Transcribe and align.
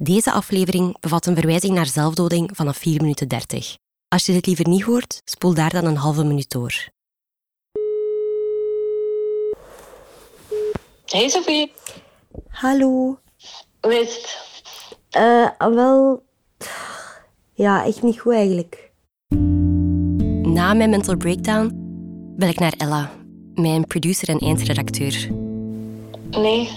Deze 0.00 0.32
aflevering 0.32 1.00
bevat 1.00 1.26
een 1.26 1.34
verwijzing 1.34 1.74
naar 1.74 1.86
zelfdoding 1.86 2.50
vanaf 2.52 2.76
4 2.76 3.00
minuten 3.00 3.28
30. 3.28 3.76
Als 4.08 4.26
je 4.26 4.32
dit 4.32 4.46
liever 4.46 4.68
niet 4.68 4.82
hoort, 4.82 5.20
spoel 5.24 5.54
daar 5.54 5.70
dan 5.70 5.84
een 5.84 5.96
halve 5.96 6.24
minuut 6.24 6.50
door. 6.50 6.88
Hey 11.06 11.28
Sophie, 11.28 11.72
Hallo. 12.48 13.18
hoe 13.80 14.00
is 14.00 14.14
het? 14.14 14.38
Eh, 15.10 15.68
wel... 15.74 16.22
Ja, 17.52 17.84
echt 17.84 18.02
niet 18.02 18.20
goed 18.20 18.32
eigenlijk. 18.32 18.90
Na 20.42 20.74
mijn 20.74 20.90
mental 20.90 21.16
breakdown 21.16 21.72
bel 22.36 22.48
ik 22.48 22.58
naar 22.58 22.74
Ella, 22.76 23.10
mijn 23.54 23.86
producer 23.86 24.28
en 24.28 24.38
eindredacteur. 24.38 25.30
Nee, 26.30 26.70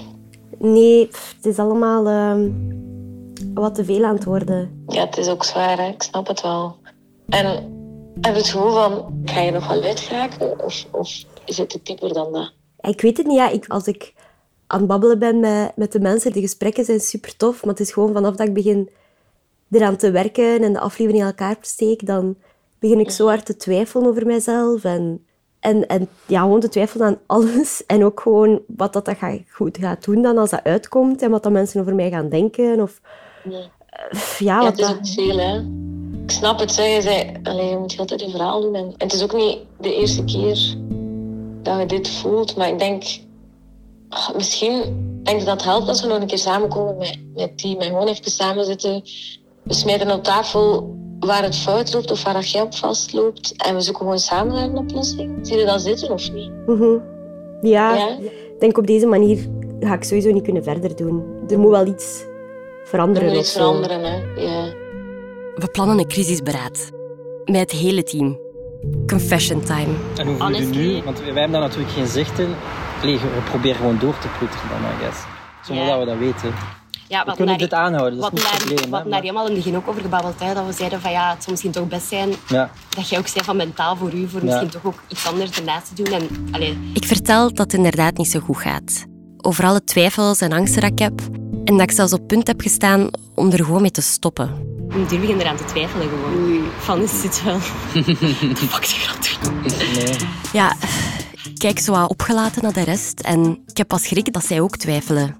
Nee, 0.59 1.07
pff, 1.07 1.33
het 1.35 1.45
is 1.45 1.59
allemaal 1.59 2.07
ehm, 2.07 2.49
wat 3.53 3.75
te 3.75 3.85
veel 3.85 4.05
aan 4.05 4.15
het 4.15 4.23
worden. 4.23 4.83
ja, 4.87 5.05
het 5.05 5.17
is 5.17 5.27
ook 5.27 5.43
zwaar, 5.43 5.77
hè? 5.77 5.87
ik 5.87 6.03
snap 6.03 6.27
het 6.27 6.41
wel. 6.41 6.75
En 7.29 7.45
heb 8.21 8.33
je 8.33 8.39
het 8.39 8.49
gevoel 8.49 8.71
van, 8.71 9.21
ga 9.25 9.39
je 9.39 9.51
nog 9.51 9.67
wel 9.67 9.83
uitgeraken? 9.83 10.63
Of, 10.63 10.85
of 10.91 11.23
is 11.45 11.57
het 11.57 11.69
te 11.69 11.79
dieper 11.83 12.13
dan 12.13 12.31
dat? 12.31 12.51
Ik 12.79 13.01
weet 13.01 13.17
het 13.17 13.27
niet, 13.27 13.37
ja. 13.37 13.49
Ik, 13.49 13.67
als 13.67 13.87
ik 13.87 14.13
aan 14.67 14.79
het 14.79 14.87
babbelen 14.87 15.19
ben 15.19 15.39
met, 15.39 15.71
met 15.75 15.91
de 15.91 15.99
mensen, 15.99 16.31
de 16.31 16.41
gesprekken 16.41 16.85
zijn 16.85 16.99
super 16.99 17.37
tof, 17.37 17.61
maar 17.61 17.73
het 17.73 17.83
is 17.83 17.91
gewoon 17.91 18.13
vanaf 18.13 18.35
dat 18.35 18.47
ik 18.47 18.53
begin 18.53 18.89
eraan 19.71 19.95
te 19.95 20.11
werken 20.11 20.63
en 20.63 20.73
de 20.73 20.79
aflevering 20.79 21.21
in 21.23 21.29
elkaar 21.29 21.57
steek, 21.61 22.05
dan 22.05 22.35
begin 22.79 22.99
ik 22.99 23.09
zo 23.09 23.27
hard 23.27 23.45
te 23.45 23.55
twijfelen 23.55 24.07
over 24.07 24.25
mezelf 24.25 24.83
en, 24.83 25.25
en, 25.59 25.87
en 25.87 26.07
ja, 26.25 26.41
gewoon 26.41 26.59
te 26.59 26.69
twijfelen 26.69 27.07
aan 27.07 27.19
alles 27.25 27.83
en 27.85 28.03
ook 28.03 28.19
gewoon 28.19 28.61
wat 28.67 28.93
dat, 28.93 29.05
dat 29.05 29.17
gaat, 29.17 29.39
goed 29.49 29.77
gaat 29.77 30.05
doen 30.05 30.21
dan 30.21 30.37
als 30.37 30.49
dat 30.49 30.63
uitkomt 30.63 31.21
en 31.21 31.31
wat 31.31 31.43
dat 31.43 31.51
mensen 31.51 31.81
over 31.81 31.95
mij 31.95 32.09
gaan 32.09 32.29
denken 32.29 32.81
of 32.81 33.01
Ja, 33.49 33.69
Ja, 34.39 34.61
wat 34.63 34.77
het 34.79 34.99
is 35.07 35.13
veel, 35.13 35.37
hè. 35.37 35.57
Ik 36.23 36.31
snap 36.31 36.59
het, 36.59 36.71
zeg. 36.71 36.95
Je, 36.95 37.01
zei, 37.01 37.31
allee, 37.43 37.69
je 37.69 37.77
moet 37.77 37.99
altijd 37.99 38.21
een 38.21 38.29
verhaal 38.29 38.61
doen. 38.61 38.75
En, 38.75 38.93
het 38.97 39.13
is 39.13 39.23
ook 39.23 39.33
niet 39.33 39.57
de 39.79 39.95
eerste 39.95 40.23
keer 40.23 40.75
dat 41.61 41.79
je 41.79 41.85
dit 41.85 42.09
voelt. 42.09 42.55
Maar 42.55 42.67
ik 42.69 42.79
denk... 42.79 43.03
ah, 44.09 44.35
misschien 44.35 44.81
denk 45.23 45.39
ik 45.39 45.45
dat 45.45 45.53
het 45.53 45.63
helpt 45.63 45.87
als 45.87 46.01
we 46.01 46.07
nog 46.07 46.21
een 46.21 46.27
keer 46.27 46.37
samenkomen 46.37 46.97
met, 46.97 47.19
met 47.35 47.57
team. 47.57 47.79
En 47.79 47.87
gewoon 47.87 48.07
even 48.07 48.31
samen 48.31 48.65
zitten. 48.65 49.01
We 49.63 49.73
smijten 49.73 50.11
op 50.11 50.23
tafel 50.23 50.95
waar 51.19 51.43
het 51.43 51.55
fout 51.55 51.93
loopt 51.93 52.11
of 52.11 52.23
waar 52.23 52.33
dat 52.33 52.51
jij 52.51 52.61
op 52.61 52.75
vastloopt. 52.75 53.53
En 53.57 53.75
we 53.75 53.81
zoeken 53.81 54.01
gewoon 54.03 54.19
samen 54.19 54.53
naar 54.53 54.63
een 54.63 54.77
oplossing. 54.77 55.39
Zie 55.41 55.57
je 55.57 55.65
dat 55.65 55.81
zitten 55.81 56.11
of 56.11 56.31
niet? 56.31 56.51
Mhm. 56.67 56.97
Ja, 57.61 57.95
Ja? 57.95 58.17
ik 58.17 58.59
denk 58.59 58.77
op 58.77 58.87
deze 58.87 59.05
manier 59.05 59.47
ga 59.79 59.93
ik 59.93 60.03
sowieso 60.03 60.31
niet 60.31 60.43
kunnen 60.43 60.63
verder 60.63 60.95
doen. 60.95 61.23
Er 61.49 61.59
moet 61.59 61.71
wel 61.71 61.85
iets 61.85 62.23
veranderen. 62.89 63.37
iets 63.37 63.53
hè. 63.55 64.15
Ja. 64.35 64.73
We 65.55 65.67
plannen 65.71 65.99
een 65.99 66.07
crisisberaad. 66.07 66.89
Met 67.45 67.59
het 67.59 67.71
hele 67.71 68.03
team. 68.03 68.37
Confession 69.07 69.61
time. 69.63 69.93
En 70.17 70.27
hoe 70.27 70.49
nu? 70.59 71.01
Want 71.03 71.17
wij 71.19 71.27
hebben 71.27 71.51
daar 71.51 71.61
natuurlijk 71.61 71.91
geen 71.91 72.07
zicht 72.07 72.39
in. 72.39 72.49
We 73.01 73.41
proberen 73.49 73.75
gewoon 73.77 73.99
door 73.99 74.17
te 74.19 74.27
ploeteren 74.37 74.69
dan, 74.69 74.79
I 74.91 75.03
guess. 75.03 75.19
Zonder 75.63 75.85
Ja. 75.85 75.89
dat 75.91 75.99
we 75.99 76.05
dat 76.05 76.17
weten. 76.17 76.53
Ja, 77.07 77.19
We 77.19 77.25
wat 77.25 77.35
kunnen 77.35 77.57
dit 77.57 77.73
aanhouden, 77.73 78.19
dat 78.19 78.29
wat 78.29 78.39
is 78.39 78.43
niet 78.43 78.51
daar, 78.51 78.67
probleem. 78.67 78.89
wat 78.89 79.11
daar 79.11 79.21
helemaal 79.21 79.45
in 79.47 79.53
het 79.55 79.63
begin 79.63 79.77
ook 79.79 79.87
over 79.87 80.01
gebabbeld, 80.01 80.39
hè, 80.39 80.53
dat 80.53 80.65
we 80.65 80.73
zeiden 80.73 81.01
van 81.01 81.11
ja, 81.11 81.29
het 81.29 81.37
zou 81.37 81.51
misschien 81.51 81.71
toch 81.71 81.87
best 81.87 82.07
zijn 82.07 82.29
Ja, 82.47 82.69
dat 82.89 83.09
jij 83.09 83.19
ook 83.19 83.27
zei 83.27 83.43
van 83.45 83.55
mentaal 83.55 83.95
voor 83.95 84.13
u, 84.13 84.27
voor 84.27 84.39
Ja. 84.39 84.45
misschien 84.45 84.69
toch 84.69 84.85
ook 84.85 85.01
iets 85.07 85.27
anders 85.27 85.51
ernaast 85.59 85.95
te 85.95 86.03
doen. 86.03 86.13
En, 86.13 86.27
allee, 86.51 86.77
Ik 86.93 87.05
vertel 87.05 87.47
dat 87.47 87.57
het 87.57 87.73
inderdaad 87.73 88.17
niet 88.17 88.27
zo 88.31 88.39
goed 88.39 88.57
gaat. 88.57 89.05
Over 89.37 89.65
alle 89.65 89.83
twijfels 89.83 90.41
en 90.41 90.51
angsten 90.51 90.81
dat 90.81 90.91
ik 90.91 90.99
heb. 90.99 91.21
En 91.67 91.77
dat 91.77 91.89
ik 91.89 91.91
zelfs 91.91 92.13
op 92.13 92.27
punt 92.27 92.47
heb 92.47 92.61
gestaan 92.61 93.09
om 93.35 93.51
er 93.51 93.63
gewoon 93.65 93.81
mee 93.81 93.91
te 93.91 94.01
stoppen. 94.01 94.51
nu 95.09 95.17
ik 95.17 95.41
eraan 95.41 95.57
te 95.57 95.65
twijfelen 95.65 96.09
gewoon. 96.09 96.63
Van 96.79 97.01
is 97.01 97.21
dit 97.21 97.43
wel... 97.43 97.57
de 97.93 98.55
fuck 98.55 98.87
die 98.87 98.99
gaat 98.99 99.39
doen? 99.41 99.61
nee. 99.93 100.15
Ja, 100.53 100.75
ik 101.43 101.57
kijk 101.57 101.79
zo 101.79 102.03
opgelaten 102.03 102.61
naar 102.61 102.73
de 102.73 102.83
rest. 102.83 103.19
En 103.19 103.63
ik 103.65 103.77
heb 103.77 103.87
pas 103.87 104.03
schrik 104.03 104.33
dat 104.33 104.45
zij 104.45 104.61
ook 104.61 104.77
twijfelen. 104.77 105.35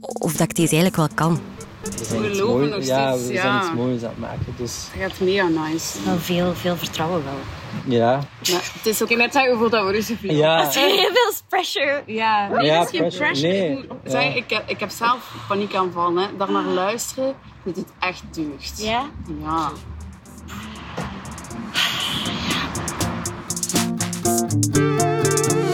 Of 0.00 0.32
dat 0.32 0.50
ik 0.50 0.54
deze 0.54 0.76
eigenlijk 0.76 0.96
wel 0.96 1.08
kan. 1.14 1.40
We 1.82 2.04
zijn 2.04 2.20
We 2.20 2.28
iets 2.28 2.38
geloven 2.38 2.68
moois, 2.68 2.70
nog 2.74 2.84
ja, 2.84 3.10
steeds, 3.12 3.26
we 3.26 3.32
ja. 3.32 3.40
zijn 3.42 3.56
iets 3.58 3.72
moois 3.74 4.02
aan 4.02 4.08
het 4.08 4.18
maken. 4.18 4.54
Dus 4.56 4.86
Het 4.90 5.02
gaat 5.12 5.20
mega 5.20 5.46
nice. 5.48 5.98
Wel 6.04 6.18
veel, 6.18 6.54
veel 6.54 6.76
vertrouwen 6.76 7.24
wel. 7.24 7.34
ja. 7.84 8.12
Maar 8.52 8.70
het 8.74 8.86
is 8.86 9.02
ook 9.02 9.16
net 9.16 9.32
dat 9.32 9.46
hoeveel 9.46 9.70
dat 9.70 9.84
we 9.86 9.92
rustig 9.92 10.18
vinden. 10.18 10.36
Ja, 10.36 10.68
Heel 10.68 10.96
veel 10.96 11.32
pressure. 11.48 12.02
Ja, 12.06 12.48
nee, 12.48 12.66
Ja, 12.66 12.78
dat 12.78 12.84
is 12.84 12.90
geen 12.90 13.00
pressure. 13.00 13.24
pressure. 13.26 13.52
Nee. 13.52 13.70
Ik, 13.78 13.88
moet 13.88 13.98
Ja. 14.04 14.10
zeggen, 14.10 14.36
ik, 14.36 14.50
heb, 14.50 14.68
ik 14.68 14.80
heb 14.80 14.90
zelf 14.90 15.34
paniekaanvallen. 15.48 16.22
Hè. 16.22 16.36
Daarnaar 16.36 16.64
luisteren, 16.64 17.34
dat 17.62 17.76
het 17.76 17.88
echt 17.98 18.22
deugd. 18.34 18.82
Ja? 18.82 19.04
Ja. 19.42 19.70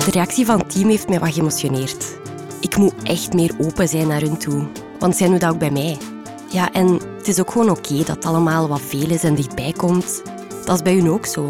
De 0.04 0.10
reactie 0.10 0.46
van 0.46 0.58
het 0.58 0.70
team 0.70 0.88
heeft 0.88 1.08
mij 1.08 1.20
wat 1.20 1.32
geëmotioneerd. 1.34 2.18
Ik 2.60 2.76
moet 2.76 2.94
echt 3.02 3.32
meer 3.32 3.54
open 3.60 3.88
zijn 3.88 4.06
naar 4.06 4.20
hun 4.20 4.38
toe. 4.38 4.66
Want 4.98 5.16
zij 5.16 5.28
doen 5.28 5.38
dat 5.38 5.50
ook 5.50 5.58
bij 5.58 5.70
mij. 5.70 5.96
Ja, 6.50 6.72
en 6.72 7.00
het 7.16 7.28
is 7.28 7.40
ook 7.40 7.50
gewoon 7.50 7.70
oké 7.70 7.96
dat 7.96 8.08
het 8.16 8.24
allemaal 8.24 8.68
wat 8.68 8.80
veel 8.80 9.10
is 9.10 9.24
en 9.24 9.34
dichtbij 9.34 9.72
komt. 9.76 10.22
Dat 10.64 10.74
is 10.74 10.82
bij 10.82 10.94
hun 10.94 11.10
ook 11.10 11.26
zo. 11.26 11.48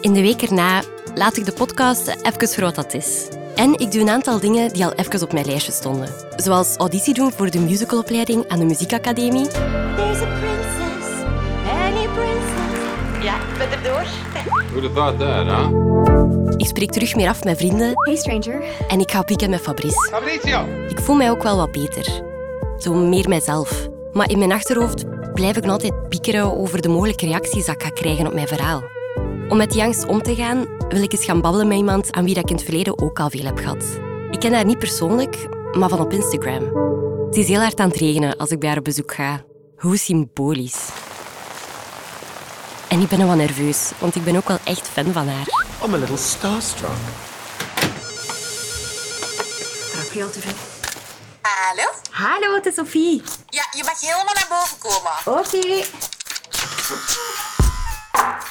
In 0.00 0.12
de 0.12 0.20
week 0.20 0.42
erna 0.42 0.82
laat 1.14 1.36
ik 1.36 1.44
de 1.44 1.52
podcast 1.52 2.16
even 2.22 2.48
voor 2.48 2.62
wat 2.62 2.74
dat 2.74 2.94
is. 2.94 3.28
En 3.54 3.78
ik 3.78 3.92
doe 3.92 4.00
een 4.00 4.08
aantal 4.08 4.40
dingen 4.40 4.72
die 4.72 4.84
al 4.84 4.92
even 4.92 5.22
op 5.22 5.32
mijn 5.32 5.46
lijstje 5.46 5.72
stonden. 5.72 6.08
Zoals 6.36 6.76
auditie 6.76 7.14
doen 7.14 7.32
voor 7.32 7.50
de 7.50 7.58
musicalopleiding 7.58 8.44
aan 8.48 8.58
de 8.58 8.64
Muziekacademie. 8.64 9.46
There's 9.48 10.20
a 10.20 10.38
princess, 10.40 11.06
any 11.70 12.06
princess. 12.08 13.22
Ja, 13.22 13.34
ik 13.34 13.58
ben 13.58 13.70
erdoor. 13.70 14.04
Who'd 14.72 14.82
have 14.82 14.94
thought 14.94 15.18
that, 15.18 15.46
huh? 15.46 16.56
Ik 16.56 16.66
spreek 16.66 16.90
terug 16.90 17.14
meer 17.16 17.28
af 17.28 17.44
met 17.44 17.56
vrienden 17.58 17.92
Hey 17.94 18.16
stranger. 18.16 18.62
en 18.88 19.00
ik 19.00 19.10
ga 19.10 19.18
op 19.20 19.28
weekend 19.28 19.50
met 19.50 19.60
Fabrice. 19.60 20.08
Fabrizio! 20.10 20.64
Ik 20.88 21.00
voel 21.00 21.16
mij 21.16 21.30
ook 21.30 21.42
wel 21.42 21.56
wat 21.56 21.72
beter. 21.72 22.28
Zo 22.80 22.94
meer 22.94 23.28
mijzelf. 23.28 23.88
Maar 24.12 24.30
in 24.30 24.38
mijn 24.38 24.52
achterhoofd 24.52 25.04
blijf 25.32 25.56
ik 25.56 25.62
nog 25.62 25.72
altijd 25.72 26.08
piekeren 26.08 26.58
over 26.58 26.82
de 26.82 26.88
mogelijke 26.88 27.26
reacties 27.26 27.66
dat 27.66 27.74
ik 27.74 27.82
ga 27.82 27.88
krijgen 27.88 28.26
op 28.26 28.34
mijn 28.34 28.48
verhaal. 28.48 28.82
Om 29.48 29.56
met 29.56 29.70
die 29.70 29.82
angst 29.82 30.06
om 30.06 30.22
te 30.22 30.34
gaan, 30.34 30.66
wil 30.88 31.02
ik 31.02 31.12
eens 31.12 31.24
gaan 31.24 31.40
babbelen 31.40 31.68
met 31.68 31.76
iemand 31.76 32.12
aan 32.12 32.24
wie 32.24 32.34
dat 32.34 32.42
ik 32.42 32.50
in 32.50 32.56
het 32.56 32.64
verleden 32.64 32.98
ook 32.98 33.20
al 33.20 33.30
veel 33.30 33.44
heb 33.44 33.58
gehad. 33.58 33.84
Ik 34.30 34.40
ken 34.40 34.52
haar 34.52 34.64
niet 34.64 34.78
persoonlijk, 34.78 35.48
maar 35.72 35.88
van 35.88 36.00
op 36.00 36.12
Instagram. 36.12 36.62
Het 37.26 37.36
is 37.36 37.48
heel 37.48 37.60
hard 37.60 37.80
aan 37.80 37.88
het 37.88 37.98
regenen 37.98 38.36
als 38.36 38.50
ik 38.50 38.58
bij 38.58 38.68
haar 38.68 38.78
op 38.78 38.84
bezoek 38.84 39.14
ga. 39.14 39.44
Hoe 39.76 39.96
symbolisch. 39.96 40.88
En 42.88 43.00
ik 43.00 43.08
ben 43.08 43.18
nog 43.18 43.28
wel 43.28 43.36
nerveus, 43.36 43.90
want 43.98 44.14
ik 44.14 44.24
ben 44.24 44.36
ook 44.36 44.48
wel 44.48 44.58
echt 44.64 44.88
fan 44.88 45.12
van 45.12 45.28
haar. 45.28 45.46
I'm 45.84 45.94
a 45.94 45.96
little 45.96 46.16
starstruck. 46.16 46.90
Hallo? 51.42 51.82
Hallo, 52.10 52.54
het 52.54 52.66
is 52.66 52.74
Sophie. 52.74 53.22
Ja, 53.48 53.62
je 53.76 53.82
mag 53.84 54.00
helemaal 54.00 54.34
naar 54.34 54.46
boven 54.48 54.78
komen. 54.78 55.12
Oké. 55.40 55.84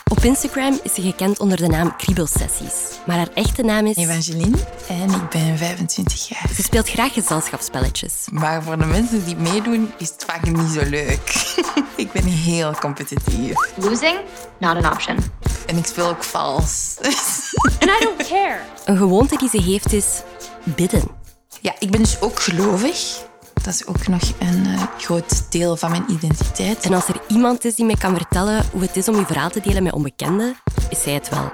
Op 0.09 0.23
Instagram 0.23 0.79
is 0.83 0.94
ze 0.94 1.01
gekend 1.01 1.39
onder 1.39 1.57
de 1.57 1.67
naam 1.67 1.95
Kriebelsessies. 1.95 2.73
Maar 3.05 3.17
haar 3.17 3.29
echte 3.33 3.63
naam 3.63 3.85
is... 3.85 3.95
Evangeline 3.95 4.57
en 4.88 5.09
ik 5.11 5.29
ben 5.29 5.57
25 5.57 6.28
jaar. 6.28 6.49
Ze 6.55 6.63
speelt 6.63 6.89
graag 6.89 7.13
gezelschapsspelletjes. 7.13 8.28
Maar 8.31 8.63
voor 8.63 8.78
de 8.78 8.85
mensen 8.85 9.25
die 9.25 9.35
meedoen 9.35 9.91
is 9.97 10.09
het 10.09 10.23
vaak 10.28 10.45
niet 10.45 10.72
zo 10.72 10.89
leuk. 10.89 11.55
ik 11.95 12.11
ben 12.11 12.23
heel 12.25 12.72
competitief. 12.72 13.55
Losing? 13.75 14.19
Not 14.57 14.83
an 14.83 14.91
option. 14.91 15.17
En 15.66 15.78
ik 15.78 15.85
speel 15.85 16.07
ook 16.07 16.23
vals. 16.23 16.95
And 17.81 17.89
I 17.89 18.03
don't 18.03 18.28
care. 18.28 18.59
Een 18.85 18.97
gewoonte 18.97 19.38
die 19.38 19.49
ze 19.49 19.61
heeft 19.61 19.94
is 19.94 20.22
bidden. 20.63 21.19
Ja, 21.62 21.75
ik 21.80 21.92
ben 21.92 22.00
dus 22.02 22.22
ook 22.22 22.40
gelovig. 22.40 23.28
Dat 23.53 23.74
is 23.74 23.86
ook 23.86 24.08
nog 24.08 24.22
een 24.40 24.66
eh, 24.66 24.84
groot 24.97 25.52
deel 25.52 25.75
van 25.75 25.92
mijn 25.92 26.06
identiteit. 26.12 26.85
En 26.85 26.94
als 26.94 27.08
er 27.08 27.22
iemand 27.28 27.66
is 27.66 27.76
die 27.76 27.85
mij 27.85 27.96
kan 27.96 28.16
vertellen 28.16 28.66
hoe 28.72 28.82
het 28.82 28.96
is 28.96 29.08
om 29.08 29.16
je 29.16 29.26
verhaal 29.26 29.50
te 29.50 29.61
delen 29.61 29.84
met 29.84 29.94
onbekenden, 29.94 30.56
is 30.90 31.02
zij 31.02 31.14
het 31.14 31.29
wel. 31.29 31.52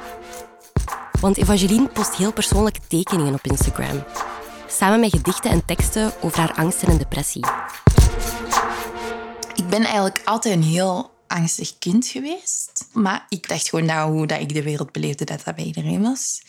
Want 1.19 1.37
Evangeline 1.37 1.87
post 1.87 2.15
heel 2.15 2.33
persoonlijke 2.33 2.79
tekeningen 2.87 3.33
op 3.33 3.45
Instagram. 3.45 4.03
Samen 4.67 4.99
met 4.99 5.09
gedichten 5.09 5.51
en 5.51 5.65
teksten 5.65 6.11
over 6.21 6.39
haar 6.39 6.53
angsten 6.53 6.87
en 6.87 6.97
depressie. 6.97 7.45
Ik 9.55 9.67
ben 9.69 9.83
eigenlijk 9.83 10.21
altijd 10.25 10.55
een 10.55 10.63
heel 10.63 11.11
angstig 11.27 11.77
kind 11.79 12.07
geweest. 12.07 12.87
Maar 12.93 13.25
ik 13.29 13.47
dacht 13.47 13.69
gewoon 13.69 13.87
dat 13.87 14.07
hoe 14.07 14.27
dat 14.27 14.39
ik 14.39 14.53
de 14.53 14.63
wereld 14.63 14.91
beleefde, 14.91 15.25
dat 15.25 15.41
dat 15.45 15.55
bij 15.55 15.65
iedereen 15.65 16.01
was. 16.01 16.41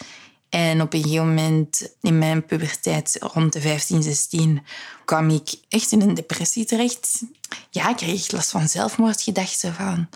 En 0.49 0.81
op 0.81 0.93
een 0.93 1.03
gegeven 1.03 1.29
moment 1.29 1.95
in 2.01 2.19
mijn 2.19 2.47
puberteit, 2.47 3.17
rond 3.21 3.53
de 3.53 3.61
15, 3.61 4.03
16, 4.03 4.63
kwam 5.05 5.31
ik 5.31 5.55
echt 5.69 5.93
in 5.93 6.01
een 6.01 6.15
depressie 6.15 6.65
terecht. 6.65 7.23
Ja, 7.71 7.89
ik 7.89 7.97
kreeg 7.97 8.31
last 8.31 8.51
van 8.51 8.69
zelfmoordgedachten. 8.69 9.75
Van, 9.75 10.09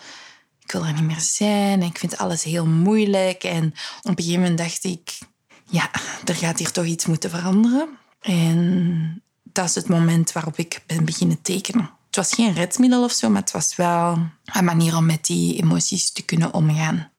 ik 0.62 0.72
wil 0.72 0.84
er 0.84 0.92
niet 0.92 1.02
meer 1.02 1.20
zijn 1.20 1.80
en 1.80 1.88
ik 1.88 1.98
vind 1.98 2.18
alles 2.18 2.42
heel 2.42 2.66
moeilijk. 2.66 3.44
En 3.44 3.74
op 4.02 4.18
een 4.18 4.24
gegeven 4.24 4.40
moment 4.40 4.58
dacht 4.58 4.84
ik, 4.84 5.18
ja, 5.64 5.90
er 6.24 6.34
gaat 6.34 6.58
hier 6.58 6.70
toch 6.70 6.84
iets 6.84 7.06
moeten 7.06 7.30
veranderen. 7.30 7.88
En 8.20 9.22
dat 9.42 9.68
is 9.68 9.74
het 9.74 9.88
moment 9.88 10.32
waarop 10.32 10.58
ik 10.58 10.82
ben 10.86 11.04
beginnen 11.04 11.42
tekenen. 11.42 11.90
Het 12.10 12.18
was 12.18 12.32
geen 12.32 12.52
redmiddel 12.52 13.04
of 13.04 13.12
zo, 13.12 13.28
maar 13.28 13.40
het 13.40 13.50
was 13.50 13.76
wel 13.76 14.18
een 14.44 14.64
manier 14.64 14.96
om 14.96 15.06
met 15.06 15.26
die 15.26 15.62
emoties 15.62 16.12
te 16.12 16.22
kunnen 16.22 16.54
omgaan. 16.54 17.10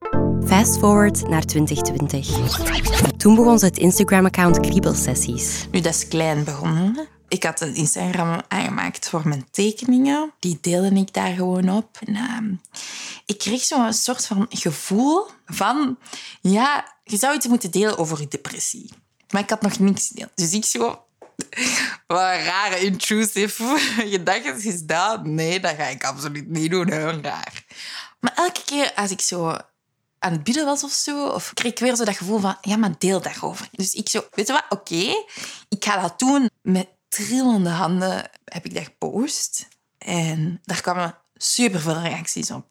Fast 0.45 0.77
forward 0.77 1.29
naar 1.29 1.45
2020. 1.45 3.17
Toen 3.17 3.35
begon 3.35 3.59
ze 3.59 3.65
het 3.65 3.77
Instagram-account 3.77 4.59
Kriebelsessies. 4.59 5.67
Nu, 5.71 5.79
dat 5.81 5.93
is 5.93 6.07
klein 6.07 6.43
begonnen. 6.43 7.07
Ik 7.27 7.43
had 7.43 7.61
een 7.61 7.75
Instagram 7.75 8.41
aangemaakt 8.47 9.09
voor 9.09 9.27
mijn 9.27 9.47
tekeningen. 9.51 10.33
Die 10.39 10.57
deelde 10.61 10.95
ik 10.95 11.13
daar 11.13 11.33
gewoon 11.33 11.69
op. 11.69 11.97
En, 12.05 12.15
ehm, 12.15 12.53
ik 13.25 13.38
kreeg 13.38 13.61
zo'n 13.61 13.93
soort 13.93 14.25
van 14.25 14.45
gevoel 14.49 15.25
van... 15.45 15.97
Ja, 16.41 16.93
je 17.03 17.17
zou 17.17 17.35
iets 17.35 17.47
moeten 17.47 17.71
delen 17.71 17.97
over 17.97 18.19
je 18.19 18.27
depressie. 18.27 18.89
Maar 19.29 19.41
ik 19.41 19.49
had 19.49 19.61
nog 19.61 19.79
niks 19.79 20.07
gedeeld. 20.07 20.31
Dus 20.35 20.53
ik 20.53 20.65
zo... 20.65 21.03
Wat 22.07 22.19
een 22.19 22.43
rare, 22.43 22.79
intrusive 22.79 23.77
gedachte 24.13 24.67
is 24.67 24.83
dat. 24.83 25.25
Nee, 25.25 25.59
dat 25.59 25.75
ga 25.75 25.83
ik 25.83 26.03
absoluut 26.03 26.49
niet 26.49 26.71
doen. 26.71 26.91
Heel 26.91 27.21
raar. 27.21 27.65
Maar 28.19 28.33
elke 28.35 28.61
keer 28.65 28.93
als 28.95 29.11
ik 29.11 29.21
zo 29.21 29.57
aan 30.19 30.31
het 30.31 30.43
bidden 30.43 30.65
was 30.65 30.83
of 30.83 30.91
zo, 30.91 31.27
of 31.27 31.53
kreeg 31.53 31.71
ik 31.71 31.79
weer 31.79 31.95
zo 31.95 32.05
dat 32.05 32.17
gevoel 32.17 32.39
van, 32.39 32.57
ja, 32.61 32.77
maar 32.77 32.93
deel 32.97 33.21
daarover. 33.21 33.67
Dus 33.71 33.93
ik 33.93 34.09
zo, 34.09 34.23
weet 34.31 34.47
je 34.47 34.53
wat, 34.53 34.65
oké, 34.69 35.25
ik 35.69 35.85
ga 35.85 36.01
dat 36.01 36.19
doen. 36.19 36.49
Met 36.61 36.87
trillende 37.09 37.69
handen 37.69 38.29
heb 38.45 38.65
ik 38.65 38.73
dat 38.73 38.83
gepost. 38.83 39.67
En 39.97 40.59
daar 40.63 40.81
kwamen 40.81 41.17
superveel 41.35 42.01
reacties 42.01 42.51
op. 42.51 42.67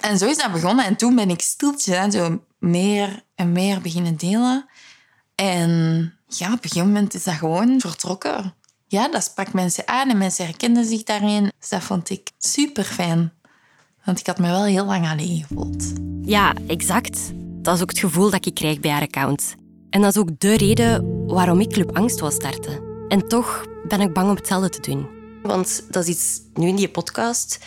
En 0.00 0.18
zo 0.18 0.26
is 0.26 0.36
dat 0.36 0.52
begonnen. 0.52 0.84
En 0.84 0.96
toen 0.96 1.14
ben 1.14 1.30
ik 1.30 1.40
stiltjes 1.40 1.96
aan 1.96 2.12
zo 2.12 2.44
meer 2.58 3.22
en 3.34 3.52
meer 3.52 3.80
beginnen 3.80 4.16
delen. 4.16 4.68
En 5.34 6.15
ja, 6.28 6.46
op 6.46 6.64
een 6.64 6.68
gegeven 6.70 6.86
moment 6.92 7.14
is 7.14 7.24
dat 7.24 7.34
gewoon 7.34 7.80
vertrokken. 7.80 8.54
Ja, 8.86 9.08
dat 9.08 9.24
sprak 9.24 9.52
mensen 9.52 9.88
aan 9.88 10.10
en 10.10 10.18
mensen 10.18 10.44
herkenden 10.44 10.84
zich 10.84 11.02
daarin. 11.02 11.52
Dus 11.58 11.68
dat 11.68 11.82
vond 11.82 12.10
ik 12.10 12.30
super 12.38 12.84
fijn. 12.84 13.32
Want 14.04 14.20
ik 14.20 14.26
had 14.26 14.38
me 14.38 14.46
wel 14.46 14.64
heel 14.64 14.84
lang 14.84 15.08
alleen 15.08 15.44
gevoeld. 15.46 15.84
Ja, 16.22 16.54
exact. 16.66 17.32
Dat 17.34 17.74
is 17.76 17.82
ook 17.82 17.90
het 17.90 17.98
gevoel 17.98 18.30
dat 18.30 18.46
ik 18.46 18.54
krijg 18.54 18.80
bij 18.80 18.90
haar 18.90 19.02
account. 19.02 19.54
En 19.90 20.00
dat 20.00 20.10
is 20.10 20.20
ook 20.20 20.28
de 20.38 20.56
reden 20.56 21.26
waarom 21.26 21.60
ik 21.60 21.68
Club 21.68 21.96
Angst 21.96 22.20
wil 22.20 22.30
starten. 22.30 22.82
En 23.08 23.28
toch 23.28 23.64
ben 23.88 24.00
ik 24.00 24.12
bang 24.12 24.28
om 24.28 24.36
hetzelfde 24.36 24.68
te 24.68 24.90
doen. 24.90 25.08
Want 25.42 25.86
dat 25.90 26.06
is 26.06 26.14
iets, 26.14 26.40
nu 26.54 26.68
in 26.68 26.76
die 26.76 26.88
podcast, 26.88 27.58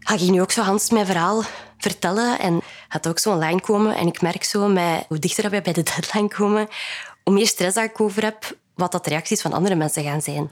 ga 0.00 0.14
ik 0.14 0.20
nu 0.20 0.40
ook 0.40 0.50
zo 0.50 0.62
Hans 0.62 0.90
mijn 0.90 1.06
verhaal 1.06 1.42
vertellen 1.78 2.38
en 2.38 2.60
gaat 2.88 3.08
ook 3.08 3.18
zo 3.18 3.32
online 3.32 3.60
komen. 3.60 3.96
En 3.96 4.06
ik 4.06 4.20
merk 4.20 4.44
zo, 4.44 4.68
met, 4.68 5.04
hoe 5.08 5.18
dichter 5.18 5.50
wij 5.50 5.62
bij 5.62 5.72
de 5.72 5.82
deadline 5.82 6.28
komen, 6.28 6.68
hoe 7.26 7.34
meer 7.34 7.46
stress 7.46 7.74
dat 7.74 7.84
ik 7.84 8.00
over 8.00 8.22
heb, 8.22 8.56
wat 8.74 8.92
dat 8.92 9.04
de 9.04 9.10
reacties 9.10 9.40
van 9.40 9.52
andere 9.52 9.74
mensen 9.74 10.04
gaan 10.04 10.22
zijn. 10.22 10.48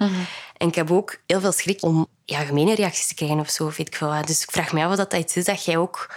En 0.56 0.68
ik 0.68 0.74
heb 0.74 0.90
ook 0.90 1.20
heel 1.26 1.40
veel 1.40 1.52
schrik 1.52 1.82
om 1.82 2.06
ja, 2.24 2.40
gemene 2.44 2.74
reacties 2.74 3.06
te 3.06 3.14
krijgen 3.14 3.38
of 3.38 3.50
zo, 3.50 3.64
weet 3.64 3.78
ik 3.78 3.96
wat. 3.96 4.26
Dus 4.26 4.42
ik 4.42 4.50
vraag 4.50 4.72
me 4.72 4.84
af 4.84 4.90
of 4.90 4.96
dat 4.96 5.12
iets 5.12 5.36
is 5.36 5.44
dat 5.44 5.64
jij 5.64 5.76
ook 5.76 6.14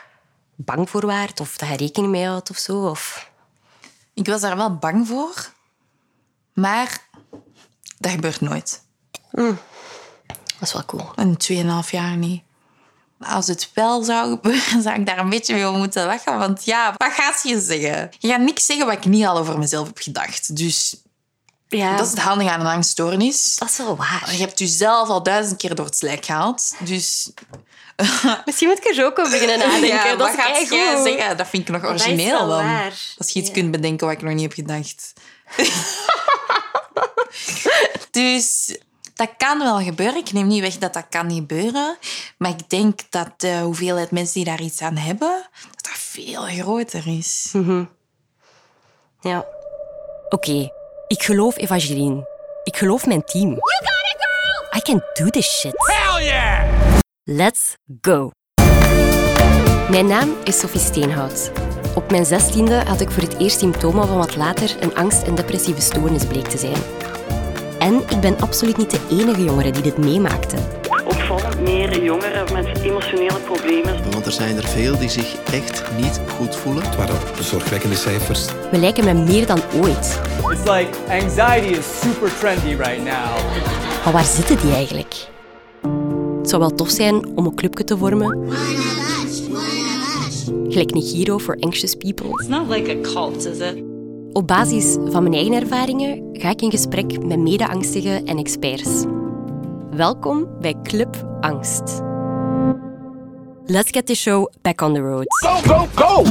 bang 0.56 0.90
voor 0.90 1.06
waart 1.06 1.40
of 1.40 1.58
dat 1.58 1.70
je 1.70 1.76
rekening 1.76 2.12
mee 2.12 2.26
houdt 2.26 2.50
of 2.50 2.58
zo. 2.58 2.88
Of... 2.88 3.32
Ik 4.14 4.28
was 4.28 4.42
daar 4.42 4.58
wel 4.58 4.76
bang 4.76 5.08
voor, 5.08 5.52
maar 6.54 6.98
dat 7.98 8.12
gebeurt 8.12 8.42
nooit. 8.42 8.84
Dat 9.32 9.58
is 10.62 10.74
wel 10.74 10.86
cool. 10.86 11.12
Een 11.16 11.38
2,5 11.84 11.90
jaar 11.90 12.18
niet. 12.18 12.44
Als 13.20 13.48
het 13.48 13.70
wel 13.74 14.04
zou 14.04 14.30
gebeuren, 14.30 14.82
zou 14.84 15.00
ik 15.00 15.06
daar 15.06 15.18
een 15.18 15.30
beetje 15.30 15.54
mee 15.54 15.70
om 15.70 15.78
moeten 15.78 16.06
lachen. 16.06 16.38
Want 16.40 16.66
ja, 16.66 16.94
wat 16.98 17.12
gaat 17.14 17.42
je 17.44 17.60
zeggen? 17.62 18.10
Je 18.20 18.28
gaat 18.28 18.40
niks 18.42 18.66
zeggen 18.66 18.86
wat 18.86 18.96
ik 18.96 19.06
niet 19.06 19.26
al 19.26 19.38
over 19.38 19.58
mezelf 19.60 19.88
heb 19.88 19.98
gedacht. 19.98 20.56
Dus 20.56 20.96
Ja, 21.68 21.96
dat 21.98 22.06
is 22.06 22.12
het 22.12 22.20
handige 22.22 22.52
aan 22.52 22.60
een 22.60 22.66
angststoornis. 22.68 23.56
dat 23.56 23.70
is 23.70 23.78
wel 23.78 23.96
waar. 23.96 24.28
Je 24.32 24.38
hebt 24.40 24.60
jezelf 24.60 25.10
al 25.10 25.24
duizend 25.24 25.58
keer 25.58 25.76
door 25.76 25.86
het 25.86 25.98
slijk 25.98 26.26
gehaald. 26.26 26.74
Dus 26.80 27.32
Misschien 28.46 28.68
moet 28.68 28.78
ik 28.78 28.86
er 28.88 28.94
zo 28.94 29.06
ook 29.06 29.20
over 29.20 29.32
beginnen 29.32 29.58
nadenken. 29.60 29.88
ja, 29.88 30.16
dat 30.16 30.18
wat 30.18 30.40
gaat 30.46 30.70
jij 30.70 31.02
zeggen? 31.04 31.38
Dat 31.38 31.48
vind 31.48 31.68
ik 31.68 31.74
nog 31.74 31.82
Dat 31.82 31.96
is 31.96 32.02
origineel 32.02 32.38
wel 32.38 32.48
dan. 32.48 32.66
waar. 32.66 32.94
Als 33.18 33.30
je 33.32 33.40
iets 33.40 33.52
kunt 33.52 33.72
bedenken 33.72 34.08
wat 34.08 34.16
ik 34.16 34.22
nog 34.22 34.34
niet 34.34 34.42
heb 34.42 34.54
gedacht. 34.54 35.14
dus 38.12 38.78
dat 39.18 39.30
kan 39.38 39.60
wel 39.60 39.80
gebeuren. 39.80 40.16
Ik 40.18 40.32
neem 40.32 40.48
niet 40.48 40.62
weg 40.62 40.78
dat 40.78 40.94
dat 40.94 41.06
kan 41.10 41.34
gebeuren. 41.34 41.98
Maar 42.38 42.50
ik 42.50 42.70
denk 42.70 43.00
dat 43.10 43.30
de 43.38 43.60
hoeveelheid 43.64 44.12
mensen 44.12 44.34
die 44.34 44.46
daar 44.46 44.62
iets 44.62 44.82
aan 44.82 44.98
hebben, 44.98 45.48
dat 45.72 45.84
dat 45.84 45.98
veel 45.98 46.42
groter 46.42 47.08
is. 47.08 47.54
Ja. 49.22 49.46
Oké, 50.30 50.70
ik 51.08 51.24
geloof 51.24 51.58
Evangeline. 51.58 52.28
Ik 52.64 52.78
geloof 52.78 53.06
mijn 53.06 53.24
team. 53.24 53.50
You 53.50 53.60
got 53.60 54.14
it, 54.14 54.18
girl! 54.18 54.78
I 54.78 54.82
can 54.82 55.04
do 55.14 55.30
this 55.30 55.60
shit. 55.60 55.74
Hell 55.76 56.26
yeah! 56.26 56.70
Let's 57.24 57.76
go. 58.02 58.32
Mijn 59.90 60.08
naam 60.08 60.36
is 60.44 60.60
Sophie 60.60 60.80
Steenhout. 60.80 61.52
Op 61.96 62.12
mijn 62.12 62.26
zestiende 62.26 62.76
had 62.86 63.02
ik 63.02 63.12
voor 63.12 63.24
het 63.24 63.38
eerst 63.40 63.60
symptomen 63.60 64.08
van 64.08 64.18
wat 64.18 64.36
later 64.36 64.84
een 64.84 64.96
angst- 64.96 65.24
en 65.24 65.36
depressieve 65.36 65.82
stoornis 65.82 66.26
bleek 66.26 66.48
te 66.48 66.58
zijn. 66.58 67.07
En 67.88 68.02
ik 68.10 68.20
ben 68.22 68.40
absoluut 68.40 68.78
niet 68.78 68.92
de 68.92 69.00
enige 69.10 69.44
jongere 69.44 69.72
die 69.72 69.82
dit 69.82 69.98
meemaakte. 69.98 70.58
opvallend 71.06 71.62
meer 71.62 72.04
jongeren 72.04 72.54
met 72.54 72.82
emotionele 72.82 73.40
problemen. 73.40 74.12
Want 74.12 74.26
er 74.26 74.32
zijn 74.32 74.58
er 74.58 74.68
veel 74.68 74.98
die 74.98 75.10
zich 75.10 75.36
echt 75.52 75.84
niet 75.98 76.22
goed 76.38 76.56
voelen. 76.56 76.84
Het 76.84 76.96
waren 76.96 77.16
zorgwekkende 77.42 77.96
cijfers. 77.96 78.46
We 78.72 78.78
lijken 78.78 79.06
me 79.06 79.14
meer 79.14 79.46
dan 79.46 79.60
ooit. 79.82 80.22
It's 80.52 80.70
like 80.70 80.90
anxiety 81.10 81.78
is 81.78 82.00
super 82.00 82.38
trendy 82.40 82.76
right 82.76 83.04
now. 83.04 83.38
Maar 84.04 84.14
waar 84.14 84.26
zitten 84.26 84.58
die 84.62 84.74
eigenlijk? 84.74 85.28
Het 86.40 86.50
zou 86.50 86.62
wel 86.62 86.76
tof 86.76 86.90
zijn 86.90 87.28
om 87.36 87.46
een 87.46 87.56
clubje 87.56 87.84
te 87.84 87.98
vormen. 87.98 88.50
Gelijk 90.70 90.94
Nigiro 90.94 91.38
for 91.40 91.58
Anxious 91.60 91.96
People. 91.96 92.30
It's 92.30 92.48
not 92.48 92.70
like 92.70 92.92
a 92.92 93.14
cult, 93.14 93.46
is 93.46 93.60
it? 93.60 93.87
Op 94.38 94.48
basis 94.48 94.98
van 95.06 95.24
mijn 95.24 95.36
eigen 95.36 95.54
ervaringen 95.54 96.30
ga 96.34 96.50
ik 96.50 96.62
in 96.62 96.72
gesprek 96.72 97.26
met 97.26 97.40
mede-angstigen 97.40 98.26
en 98.26 98.38
experts. 98.38 99.04
Welkom 99.92 100.48
bij 100.60 100.76
Club 100.84 101.38
Angst. 101.40 102.02
Let's 103.66 103.92
get 103.92 104.06
the 104.06 104.16
show 104.16 104.52
back 104.62 104.82
on 104.82 104.94
the 104.94 105.00
road. 105.00 105.26
Go, 105.28 105.74
go, 105.74 105.88
go! 105.96 106.24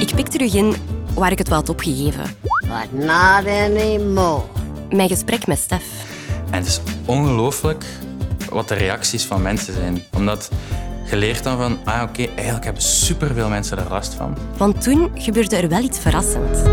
Ik 0.00 0.14
pik 0.14 0.28
terug 0.28 0.54
in 0.54 0.74
waar 1.14 1.32
ik 1.32 1.38
het 1.38 1.48
wel 1.48 1.58
had 1.58 1.68
opgegeven. 1.68 2.24
But 2.42 2.92
not 2.92 3.46
anymore. 3.46 4.42
Mijn 4.88 5.08
gesprek 5.08 5.46
met 5.46 5.58
Stef. 5.58 5.84
En 6.50 6.58
het 6.58 6.66
is 6.66 6.80
ongelooflijk 7.06 7.84
wat 8.48 8.68
de 8.68 8.74
reacties 8.74 9.24
van 9.24 9.42
mensen 9.42 9.74
zijn. 9.74 10.02
Omdat 10.16 10.50
je 11.10 11.16
leert 11.16 11.42
dan 11.44 11.56
van, 11.56 11.78
ah 11.84 12.02
oké, 12.02 12.24
eigenlijk 12.34 12.64
hebben 12.64 12.82
superveel 12.82 13.48
mensen 13.48 13.78
er 13.78 13.88
last 13.88 14.14
van. 14.14 14.36
Want 14.56 14.82
toen 14.82 15.10
gebeurde 15.14 15.56
er 15.56 15.68
wel 15.68 15.82
iets 15.82 15.98
verrassends. 15.98 16.58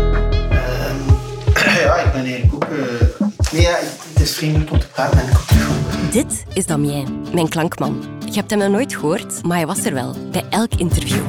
Ja, 1.78 1.96
ik 1.96 2.12
ben 2.12 2.24
eigenlijk 2.24 2.54
ook... 2.54 2.64
eh, 2.64 3.26
Nee, 3.52 3.62
ja, 3.62 3.78
het 4.12 4.22
is 4.22 4.34
vriendelijk 4.34 4.70
om 4.70 4.78
te 4.78 4.86
praten 4.86 5.16
met 5.16 5.26
een 5.26 5.32
koptelefoon. 5.34 5.76
Dit 6.10 6.44
is 6.52 6.66
Damien, 6.66 7.24
mijn 7.32 7.48
klankman. 7.48 8.04
Je 8.26 8.32
hebt 8.34 8.50
hem 8.50 8.58
nog 8.58 8.68
nooit 8.68 8.94
gehoord, 8.94 9.42
maar 9.44 9.56
hij 9.56 9.66
was 9.66 9.84
er 9.84 9.94
wel, 9.94 10.16
bij 10.32 10.44
elk 10.50 10.74
interview. 10.76 11.20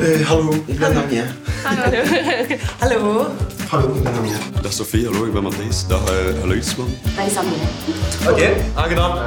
Eh, 0.00 0.26
hallo, 0.26 0.52
ik 0.66 0.78
ben 0.78 0.94
Damien. 0.94 1.24
Hallo. 1.68 2.02
Hallo. 2.78 3.26
Hallo, 3.68 3.94
ik 3.94 4.02
ben 4.02 4.14
Damien. 4.14 4.32
Dag 4.62 4.72
Sofie, 4.72 5.04
hallo, 5.06 5.24
ik 5.24 5.32
ben 5.32 5.42
Matthijs. 5.42 5.86
Dag 5.86 6.00
uh, 6.12 6.40
geluidsman. 6.40 6.88
Dat 7.16 7.26
is 7.26 7.34
Damien. 7.34 7.52
Oké, 8.30 8.48
aangenaam. 8.74 9.18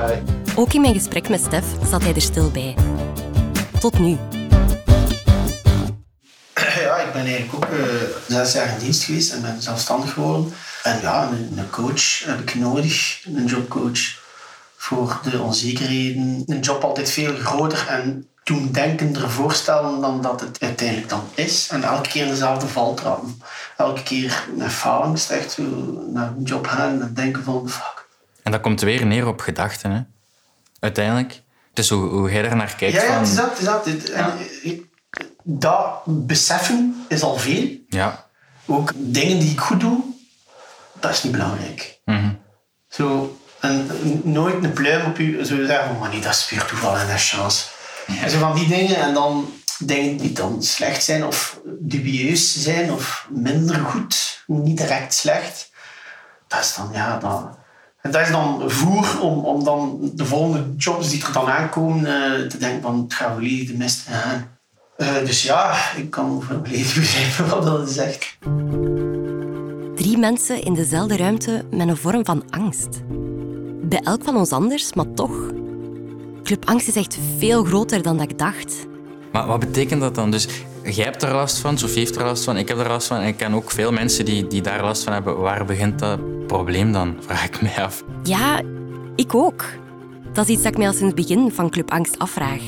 Ook 0.56 0.74
in 0.74 0.82
mijn 0.82 0.94
gesprek 0.94 1.30
met 1.30 1.40
Stef 1.40 1.64
zat 1.90 2.04
hij 2.04 2.14
er 2.14 2.22
stil 2.22 2.52
bij. 2.52 2.76
Tot 3.80 4.00
nu. 4.00 4.18
Ja, 6.56 6.98
ik 6.98 7.14
ben 7.14 7.26
eigenlijk 7.26 7.54
ook 7.54 7.66
eh, 7.66 7.86
zes 8.28 8.54
jaar 8.54 8.74
in 8.74 8.80
dienst 8.80 9.04
geweest 9.04 9.34
en 9.34 9.42
ben 9.42 9.62
zelfstandig 9.62 10.14
geworden. 10.14 10.54
En 10.84 11.02
ja, 11.02 11.30
een, 11.32 11.58
een 11.58 11.70
coach 11.70 12.24
heb 12.26 12.40
ik 12.40 12.56
nodig, 12.56 13.26
een 13.26 13.46
jobcoach 13.46 14.00
voor 14.78 15.20
de 15.24 15.42
onzekerheden. 15.42 16.44
Een 16.46 16.60
job 16.60 16.84
altijd 16.84 17.12
veel 17.12 17.36
groter 17.36 17.88
en 17.88 18.28
doemdenkender 18.44 19.30
voorstellen 19.30 20.02
dan 20.02 20.22
dat 20.22 20.42
het 20.42 20.60
uiteindelijk 20.60 21.10
dan 21.10 21.24
is. 21.34 21.70
En 21.72 21.84
elke 21.84 22.10
keer 22.10 22.28
dezelfde 22.28 22.68
valtrappen. 22.68 23.42
Elke 23.78 24.04
keer 24.04 24.48
met 24.56 24.72
faalangst 24.72 25.32
echt 25.32 25.58
naar 26.08 26.34
een 26.38 26.44
job 26.44 26.68
gaan 26.68 27.02
en 27.02 27.14
denken 27.14 27.44
van 27.44 27.70
fuck. 27.70 28.06
En 28.44 28.52
dat 28.52 28.62
komt 28.62 28.82
weer 28.82 29.06
neer 29.06 29.28
op 29.28 29.40
gedachten, 29.40 29.92
hè. 29.92 30.02
Uiteindelijk. 30.80 31.42
Dus 31.78 31.90
hoe, 31.90 32.10
hoe 32.10 32.32
jij 32.32 32.44
er 32.44 32.56
naar 32.56 32.76
kijkt 32.76 32.96
Ja, 32.96 33.04
ja, 33.04 33.20
het 33.20 33.28
is 33.28 33.36
dat. 33.36 33.50
Het 33.50 33.58
is 33.60 33.66
dat. 33.66 33.86
Het- 33.86 34.10
en, 34.12 34.34
dat 35.44 36.02
beseffen 36.06 37.06
is 37.08 37.22
al 37.22 37.38
veel. 37.38 37.70
Ja. 37.88 38.26
Ook 38.66 38.92
dingen 38.96 39.40
die 39.40 39.52
ik 39.52 39.60
goed 39.60 39.80
doe, 39.80 40.04
dat 41.00 41.12
is 41.12 41.24
niet 41.24 41.32
belangrijk. 41.32 42.00
Mhm. 42.06 42.30
Zo, 42.90 43.38
en 43.60 43.90
nooit 44.24 44.64
een 44.64 44.74
pluim 44.74 45.06
op 45.06 45.18
u 45.18 45.46
zo 45.46 45.66
zeggen 45.66 45.98
maar 46.00 46.10
nee, 46.10 46.20
dat 46.20 46.34
is 46.34 46.46
puur 46.46 46.66
toeval 46.66 46.98
en 46.98 47.08
dat 47.08 47.16
is 47.16 47.30
chance. 47.32 47.66
En 48.22 48.30
zo 48.30 48.40
van 48.40 48.56
die 48.56 48.68
dingen 48.68 48.96
en 48.96 49.14
dan 49.14 49.50
dingen 49.80 50.18
die 50.18 50.32
dan 50.32 50.64
slecht 50.64 51.04
zijn 51.04 51.26
of 51.26 51.60
dubieus 51.80 52.62
zijn 52.64 52.92
of 52.92 53.28
minder 53.30 53.76
goed, 53.76 54.44
niet 54.48 54.78
direct 54.78 55.14
slecht. 55.14 55.72
Dat 56.48 56.60
is 56.60 56.76
dan, 56.76 56.90
ja, 56.94 57.18
dat, 57.18 57.58
En 58.08 58.14
dat 58.14 58.22
is 58.22 58.32
dan 58.32 58.64
voer 58.66 59.22
om, 59.22 59.46
om 59.46 59.64
dan 59.64 60.12
de 60.14 60.26
volgende 60.26 60.64
jobs 60.78 61.10
die 61.10 61.26
er 61.26 61.34
dan 61.34 61.48
aankomen 61.48 62.00
uh, 62.00 62.48
te 62.48 62.58
denken 62.58 62.82
van 62.82 63.02
het 63.02 63.14
gaat 63.14 63.34
volledig 63.34 63.68
de 63.68 63.78
mist 63.78 64.08
gaan. 64.08 64.50
Uh, 64.98 65.26
dus 65.26 65.44
ja, 65.44 65.76
ik 65.96 66.10
kan 66.10 66.44
volledig 66.44 66.96
begrijpen 67.00 67.50
wat 67.50 67.64
dat 67.64 67.90
zegt. 67.90 68.38
Drie 69.96 70.18
mensen 70.18 70.64
in 70.64 70.74
dezelfde 70.74 71.18
ruimte 71.18 71.66
met 71.72 71.88
een 71.88 71.98
vorm 71.98 72.26
van 72.26 72.44
angst. 72.50 72.90
Bij 73.82 74.00
elk 74.04 74.24
van 74.24 74.38
ons 74.38 74.52
anders, 74.52 74.94
maar 74.94 75.14
toch. 75.14 75.52
Club 76.44 76.66
Angst 76.66 76.88
is 76.88 76.96
echt 76.96 77.18
veel 77.38 77.64
groter 77.64 78.02
dan 78.02 78.18
dat 78.18 78.32
ik 78.32 78.38
dacht. 78.38 78.88
Maar 79.32 79.48
wat 79.48 79.60
betekent 79.60 80.02
dat 80.02 80.16
dan? 80.16 80.32
Dus 80.32 80.48
jij 80.84 81.06
hebt 81.06 81.24
er 81.24 81.34
last 81.34 81.58
van, 81.58 81.78
Sofie 81.78 82.00
heeft 82.00 82.16
er 82.16 82.24
last 82.24 82.44
van, 82.44 82.58
ik 82.58 82.68
heb 82.68 82.78
er 82.78 82.88
last 82.88 83.08
van. 83.08 83.18
En 83.18 83.28
ik 83.28 83.38
ken 83.38 83.54
ook 83.54 83.72
veel 83.72 83.92
mensen 83.92 84.26
die, 84.26 84.48
die 84.48 84.62
daar 84.62 84.84
last 84.84 85.04
van 85.04 85.14
hebben. 85.14 85.38
Waar 85.38 85.66
begint 85.66 86.00
dat 86.00 86.20
probleem 86.48 86.92
dan? 86.92 87.16
Vraag 87.20 87.46
ik 87.46 87.62
mij 87.62 87.84
af. 87.84 88.04
Ja, 88.24 88.62
ik 89.16 89.36
ook. 89.36 89.66
Dat 90.34 90.46
is 90.46 90.54
iets 90.54 90.64
dat 90.64 90.72
ik 90.72 90.78
mij 90.78 90.88
al 90.88 90.94
sinds 90.94 91.14
het 91.14 91.28
begin 91.28 91.52
van 91.52 91.70
Club 91.70 91.92
Angst 91.92 92.20
afvraag. 92.20 92.62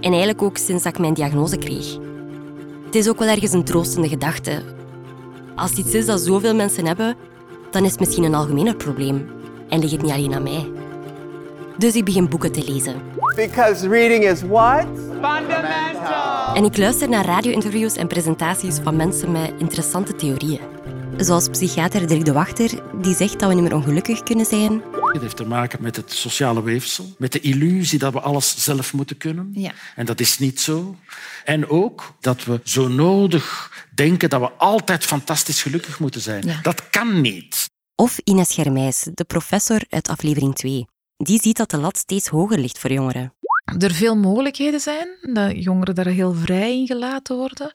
En 0.00 0.10
eigenlijk 0.10 0.42
ook 0.42 0.56
sinds 0.56 0.82
dat 0.82 0.92
ik 0.92 0.98
mijn 0.98 1.14
diagnose 1.14 1.56
kreeg. 1.56 1.96
Het 2.84 2.94
is 2.94 3.08
ook 3.08 3.18
wel 3.18 3.28
ergens 3.28 3.52
een 3.52 3.64
troostende 3.64 4.08
gedachte. 4.08 4.62
Als 5.54 5.70
het 5.70 5.78
iets 5.78 5.94
is 5.94 6.06
dat 6.06 6.20
zoveel 6.20 6.54
mensen 6.54 6.86
hebben, 6.86 7.16
dan 7.70 7.84
is 7.84 7.90
het 7.90 8.00
misschien 8.00 8.24
een 8.24 8.34
algemener 8.34 8.76
probleem. 8.76 9.28
En 9.68 9.78
ligt 9.78 9.92
het 9.92 10.02
niet 10.02 10.12
alleen 10.12 10.34
aan 10.34 10.42
mij. 10.42 10.70
Dus 11.78 11.94
ik 11.94 12.04
begin 12.04 12.28
boeken 12.28 12.52
te 12.52 12.64
lezen. 12.72 12.94
Because 13.34 13.88
reading 13.88 14.24
is 14.24 14.42
what? 14.42 14.86
Fundamental. 15.12 16.54
En 16.54 16.64
ik 16.64 16.76
luister 16.76 17.08
naar 17.08 17.24
radio-interviews 17.24 17.96
en 17.96 18.06
presentaties 18.06 18.78
van 18.82 18.96
mensen 18.96 19.32
met 19.32 19.52
interessante 19.58 20.14
theorieën. 20.14 20.75
Zoals 21.18 21.48
psychiater 21.48 22.06
Dirk 22.06 22.24
de 22.24 22.32
Wachter, 22.32 22.82
die 23.02 23.14
zegt 23.14 23.40
dat 23.40 23.48
we 23.48 23.54
niet 23.54 23.62
meer 23.62 23.74
ongelukkig 23.74 24.22
kunnen 24.22 24.46
zijn. 24.46 24.82
Het 25.12 25.22
heeft 25.22 25.36
te 25.36 25.46
maken 25.46 25.82
met 25.82 25.96
het 25.96 26.12
sociale 26.12 26.62
weefsel, 26.62 27.14
met 27.18 27.32
de 27.32 27.40
illusie 27.40 27.98
dat 27.98 28.12
we 28.12 28.20
alles 28.20 28.56
zelf 28.56 28.92
moeten 28.92 29.16
kunnen. 29.16 29.50
Ja. 29.54 29.72
En 29.96 30.06
dat 30.06 30.20
is 30.20 30.38
niet 30.38 30.60
zo. 30.60 30.96
En 31.44 31.68
ook 31.68 32.14
dat 32.20 32.44
we 32.44 32.60
zo 32.64 32.88
nodig 32.88 33.70
denken 33.94 34.30
dat 34.30 34.40
we 34.40 34.50
altijd 34.50 35.04
fantastisch 35.04 35.62
gelukkig 35.62 35.98
moeten 35.98 36.20
zijn. 36.20 36.46
Ja. 36.46 36.58
Dat 36.62 36.90
kan 36.90 37.20
niet. 37.20 37.70
Of 37.94 38.18
Ines 38.24 38.54
Germijs, 38.54 39.06
de 39.14 39.24
professor 39.24 39.80
uit 39.88 40.08
aflevering 40.08 40.54
2. 40.54 40.86
Die 41.16 41.40
ziet 41.42 41.56
dat 41.56 41.70
de 41.70 41.76
lat 41.76 41.96
steeds 41.96 42.28
hoger 42.28 42.58
ligt 42.58 42.78
voor 42.78 42.92
jongeren. 42.92 43.34
Er 43.78 43.92
veel 43.92 44.16
mogelijkheden 44.16 44.80
zijn, 44.80 45.08
dat 45.22 45.64
jongeren 45.64 45.94
daar 45.94 46.06
heel 46.06 46.34
vrij 46.34 46.78
in 46.78 46.86
gelaten 46.86 47.36
worden, 47.36 47.74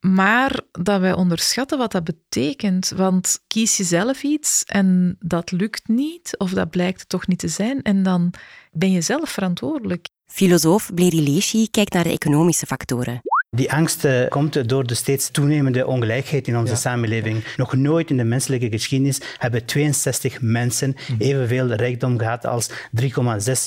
maar 0.00 0.60
dat 0.72 1.00
wij 1.00 1.12
onderschatten 1.12 1.78
wat 1.78 1.92
dat 1.92 2.04
betekent. 2.04 2.92
Want 2.96 3.44
kies 3.46 3.76
je 3.76 3.84
zelf 3.84 4.22
iets 4.22 4.64
en 4.64 5.16
dat 5.20 5.50
lukt 5.50 5.88
niet, 5.88 6.34
of 6.38 6.50
dat 6.50 6.70
blijkt 6.70 7.08
toch 7.08 7.26
niet 7.26 7.38
te 7.38 7.48
zijn, 7.48 7.82
en 7.82 8.02
dan 8.02 8.34
ben 8.72 8.90
je 8.90 9.00
zelf 9.00 9.30
verantwoordelijk. 9.30 10.08
Filosoof 10.26 10.90
Bleri 10.94 11.22
Leeschi 11.22 11.70
kijkt 11.70 11.92
naar 11.92 12.04
de 12.04 12.10
economische 12.10 12.66
factoren. 12.66 13.20
Die 13.56 13.72
angst 13.72 14.04
eh, 14.04 14.28
komt 14.28 14.68
door 14.68 14.86
de 14.86 14.94
steeds 14.94 15.30
toenemende 15.30 15.86
ongelijkheid 15.86 16.48
in 16.48 16.56
onze 16.56 16.76
samenleving. 16.76 17.44
Nog 17.56 17.74
nooit 17.74 18.10
in 18.10 18.16
de 18.16 18.24
menselijke 18.24 18.70
geschiedenis 18.70 19.20
hebben 19.38 19.64
62 19.64 20.40
mensen 20.40 20.94
evenveel 21.18 21.66
rijkdom 21.66 22.18
gehad 22.18 22.46
als 22.46 22.70
3,6 22.70 22.76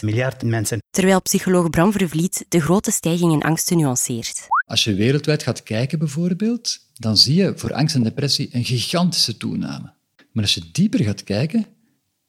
miljard 0.01 0.43
mensen. 0.43 0.79
Terwijl 0.89 1.21
psycholoog 1.21 1.69
Bram 1.69 1.91
Vervliet 1.91 2.45
de 2.49 2.61
grote 2.61 2.91
stijging 2.91 3.33
in 3.33 3.41
angsten 3.41 3.77
nuanceert. 3.77 4.47
Als 4.67 4.83
je 4.83 4.93
wereldwijd 4.93 5.43
gaat 5.43 5.63
kijken 5.63 5.99
bijvoorbeeld, 5.99 6.79
dan 6.93 7.17
zie 7.17 7.35
je 7.35 7.53
voor 7.55 7.73
angst 7.73 7.95
en 7.95 8.03
depressie 8.03 8.49
een 8.51 8.65
gigantische 8.65 9.37
toename. 9.37 9.93
Maar 10.31 10.43
als 10.43 10.53
je 10.53 10.63
dieper 10.71 11.03
gaat 11.03 11.23
kijken, 11.23 11.65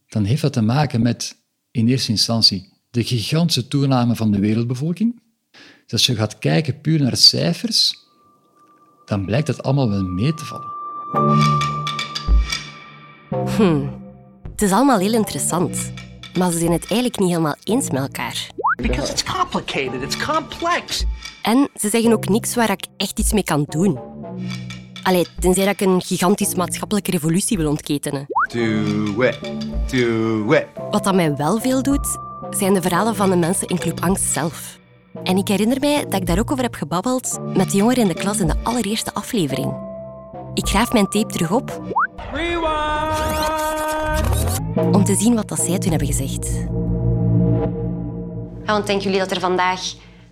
dan 0.09 0.25
heeft 0.25 0.43
dat 0.43 0.53
te 0.53 0.63
maken 0.63 1.03
met 1.03 1.37
in 1.71 1.89
eerste 1.89 2.11
instantie 2.11 2.73
de 2.91 3.05
gigantische 3.05 3.69
toename 3.69 4.17
van 4.17 4.31
de 4.31 4.39
wereldbevolking. 4.39 5.25
Dus 5.87 5.93
als 5.93 6.07
je 6.07 6.15
gaat 6.15 6.39
kijken 6.39 6.81
puur 6.81 7.03
naar 7.03 7.17
cijfers, 7.17 7.95
dan 9.05 9.25
blijkt 9.25 9.47
dat 9.47 9.63
allemaal 9.63 9.91
wel 9.91 10.03
mee 10.03 10.35
te 10.35 10.45
vallen. 10.45 10.75
Hm. 13.57 13.87
Het 14.51 14.63
is 14.63 14.71
allemaal 14.71 14.99
heel 14.99 15.13
interessant. 15.13 15.93
Maar 16.39 16.51
ze 16.53 16.59
zijn 16.59 16.73
het 16.73 16.87
eigenlijk 16.87 17.19
niet 17.19 17.29
helemaal 17.29 17.57
eens 17.63 17.91
met 17.91 18.01
elkaar. 18.01 18.47
Because 18.83 19.13
it's 19.13 19.25
complicated, 19.25 20.03
it's 20.03 20.25
complex. 20.25 21.05
En 21.43 21.69
ze 21.75 21.89
zeggen 21.89 22.13
ook 22.13 22.29
niks 22.29 22.55
waar 22.55 22.71
ik 22.71 22.87
echt 22.97 23.19
iets 23.19 23.33
mee 23.33 23.45
kan 23.45 23.65
doen. 23.69 23.99
Allee, 25.03 25.27
tenzij 25.41 25.65
dat 25.65 25.81
ik 25.81 25.81
een 25.81 26.03
gigantische 26.03 26.57
maatschappelijke 26.57 27.11
revolutie 27.11 27.57
wil 27.57 27.69
ontketenen. 27.69 28.27
Do 28.53 29.23
it, 29.23 29.39
do 29.91 30.53
it. 30.53 30.67
Wat 30.91 31.05
dat 31.05 31.15
mij 31.15 31.37
wel 31.37 31.61
veel 31.61 31.83
doet, 31.83 32.19
zijn 32.51 32.75
de 32.75 32.83
verhalen 32.83 33.17
van 33.17 33.31
de 33.31 33.37
mensen 33.37 33.69
in 33.69 33.79
Club 33.79 34.01
Angst 34.01 34.33
zelf. 34.33 34.79
En 35.23 35.37
ik 35.37 35.49
herinner 35.49 35.81
mij 35.81 36.05
dat 36.05 36.21
ik 36.21 36.27
daar 36.27 36.39
ook 36.39 36.51
over 36.51 36.65
heb 36.65 36.75
gebabbeld 36.75 37.39
met 37.55 37.71
de 37.71 37.77
jongeren 37.77 38.03
in 38.03 38.09
de 38.09 38.15
klas 38.15 38.39
in 38.39 38.47
de 38.47 38.57
allereerste 38.63 39.15
aflevering. 39.15 39.75
Ik 40.55 40.67
graaf 40.67 40.93
mijn 40.93 41.09
tape 41.09 41.33
terug 41.33 41.51
op 41.51 41.95
om 44.93 45.05
te 45.05 45.15
zien 45.15 45.35
wat 45.35 45.49
dat 45.49 45.61
zij 45.61 45.79
toen 45.79 45.91
hebben 45.91 46.09
gezegd. 46.09 46.49
Ja, 48.65 48.73
want 48.73 48.87
denken 48.87 49.05
jullie 49.05 49.19
dat 49.19 49.31
er 49.31 49.41
vandaag 49.41 49.81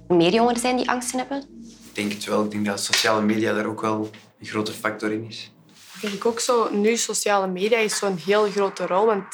meer 0.09 0.33
jongeren 0.33 0.61
zijn 0.61 0.77
die 0.77 0.89
angsten 0.91 1.19
hebben? 1.19 1.39
Ik 1.89 1.95
denk 1.95 2.13
het 2.13 2.25
wel. 2.25 2.45
Ik 2.45 2.51
denk 2.51 2.67
dat 2.67 2.81
sociale 2.81 3.23
media 3.23 3.53
daar 3.53 3.67
ook 3.67 3.81
wel 3.81 4.11
een 4.41 4.47
grote 4.47 4.73
factor 4.73 5.13
in 5.13 5.27
is. 5.29 5.53
denk 6.01 6.15
ik 6.15 6.27
ook 6.27 6.41
zo. 6.41 6.71
Nu, 6.73 6.97
sociale 6.97 7.47
media 7.47 7.79
is 7.79 7.97
zo'n 7.97 8.17
heel 8.25 8.51
grote 8.51 8.87
rol. 8.87 9.07
Want 9.07 9.25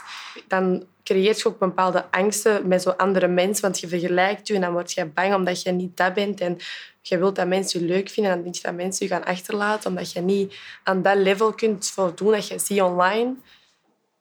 dan 0.49 0.85
creëert 1.11 1.41
je 1.41 1.49
ook 1.49 1.59
bepaalde 1.59 2.05
angsten 2.11 2.69
met 2.69 2.83
zo 2.83 2.91
andere 2.91 3.29
mensen. 3.29 3.63
Want 3.63 3.81
je 3.81 3.89
vergelijkt 3.89 4.47
je 4.47 4.55
en 4.55 4.61
dan 4.61 4.73
word 4.73 4.93
je 4.93 5.07
bang 5.07 5.35
omdat 5.35 5.63
je 5.63 5.71
niet 5.71 5.97
dat 5.97 6.15
bent. 6.15 6.41
En 6.41 6.59
je 7.03 7.19
wilt 7.19 7.37
dat 7.37 7.47
mensen 7.47 7.81
je 7.81 7.87
leuk 7.87 8.09
vinden. 8.09 8.33
En 8.33 8.39
dan 8.39 8.45
denk 8.45 8.57
je 8.57 8.63
dat 8.63 8.75
mensen 8.75 9.07
je 9.07 9.13
gaan 9.13 9.25
achterlaten. 9.25 9.91
Omdat 9.91 10.13
je 10.13 10.21
niet 10.21 10.55
aan 10.85 11.03
dat 11.03 11.17
level 11.17 11.53
kunt 11.53 11.91
voldoen 11.91 12.33
dat 12.33 12.49
je 12.49 12.59
ziet 12.59 12.81
online. 12.81 13.35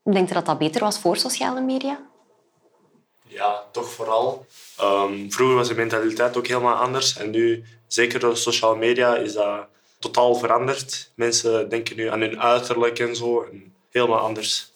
Denk 0.04 0.28
je 0.28 0.34
dat 0.34 0.46
dat 0.46 0.58
beter 0.58 0.82
was 0.82 1.00
voor 1.00 1.18
sociale 1.18 1.62
media? 1.62 2.08
Ja, 3.28 3.64
toch 3.72 3.90
vooral. 3.90 4.46
Ehm, 4.78 5.30
vroeger 5.30 5.56
was 5.56 5.68
de 5.68 5.76
mentaliteit 5.76 6.38
ook 6.38 6.48
helemaal 6.48 6.76
anders. 6.76 7.18
En 7.18 7.30
nu, 7.30 7.64
zeker 7.88 8.20
door 8.20 8.38
sociale 8.38 8.78
media, 8.78 9.16
is 9.16 9.34
dat 9.34 9.68
totaal 10.00 10.36
veranderd. 10.36 11.12
Mensen 11.16 11.70
denken 11.70 11.96
nu 11.96 12.08
aan 12.08 12.22
hun 12.22 12.42
uiterlijk 12.42 13.00
en 13.00 13.16
zo. 13.16 13.42
En 13.42 13.74
helemaal 13.90 14.20
anders. 14.20 14.72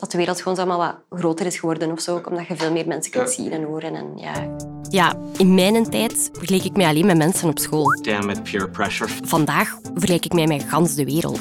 Dat 0.00 0.10
de 0.10 0.18
wereld 0.18 0.40
gewoon 0.40 0.56
zo 0.56 0.62
allemaal 0.62 0.86
wat 1.10 1.20
groter 1.20 1.46
is 1.46 1.58
geworden 1.58 1.92
of 1.92 2.00
zo, 2.00 2.20
omdat 2.28 2.46
je 2.46 2.56
veel 2.56 2.72
meer 2.72 2.86
mensen 2.86 3.12
kunt 3.12 3.30
zien 3.30 3.52
en 3.52 3.62
horen. 3.62 3.94
En, 3.94 4.06
ja. 4.16 4.56
ja, 4.88 5.14
in 5.36 5.54
mijn 5.54 5.90
tijd 5.90 6.30
vergeleek 6.32 6.64
ik 6.64 6.76
mij 6.76 6.86
alleen 6.86 7.06
met 7.06 7.16
mensen 7.16 7.48
op 7.48 7.58
school. 7.58 7.84
With 8.26 8.42
pure 8.42 8.68
pressure. 8.68 9.10
Vandaag 9.24 9.78
vergelijk 9.94 10.24
ik 10.24 10.32
mij 10.32 10.46
met 10.46 10.64
gans 10.68 10.94
de 10.94 11.04
wereld. 11.04 11.40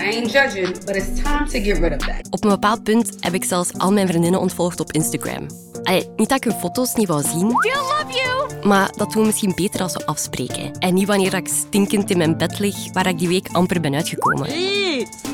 I 0.00 0.14
ain't 0.14 0.32
judging, 0.32 0.84
but 0.84 0.96
it's 0.96 1.22
time 1.22 1.44
to 1.44 1.60
get 1.60 1.78
rid 1.78 1.92
of 1.92 2.06
that. 2.06 2.26
Op 2.30 2.44
een 2.44 2.50
bepaald 2.50 2.82
punt 2.82 3.16
heb 3.20 3.34
ik 3.34 3.44
zelfs 3.44 3.78
al 3.78 3.92
mijn 3.92 4.06
vriendinnen 4.06 4.40
ontvolgd 4.40 4.80
op 4.80 4.92
Instagram. 4.92 5.46
Allee, 5.82 6.08
niet 6.16 6.28
dat 6.28 6.44
ik 6.44 6.44
hun 6.44 6.60
foto's 6.60 6.94
niet 6.94 7.08
wou 7.08 7.22
zien, 7.22 7.46
love 7.46 8.04
you. 8.08 8.66
maar 8.66 8.92
dat 8.96 9.12
doen 9.12 9.20
we 9.20 9.26
misschien 9.26 9.52
beter 9.54 9.82
als 9.82 9.92
we 9.92 10.06
afspreken. 10.06 10.78
En 10.78 10.94
niet 10.94 11.06
wanneer 11.06 11.34
ik 11.34 11.48
stinkend 11.48 12.10
in 12.10 12.18
mijn 12.18 12.38
bed 12.38 12.58
lig, 12.58 12.92
waar 12.92 13.06
ik 13.06 13.18
die 13.18 13.28
week 13.28 13.48
amper 13.52 13.80
ben 13.80 13.94
uitgekomen. 13.94 14.48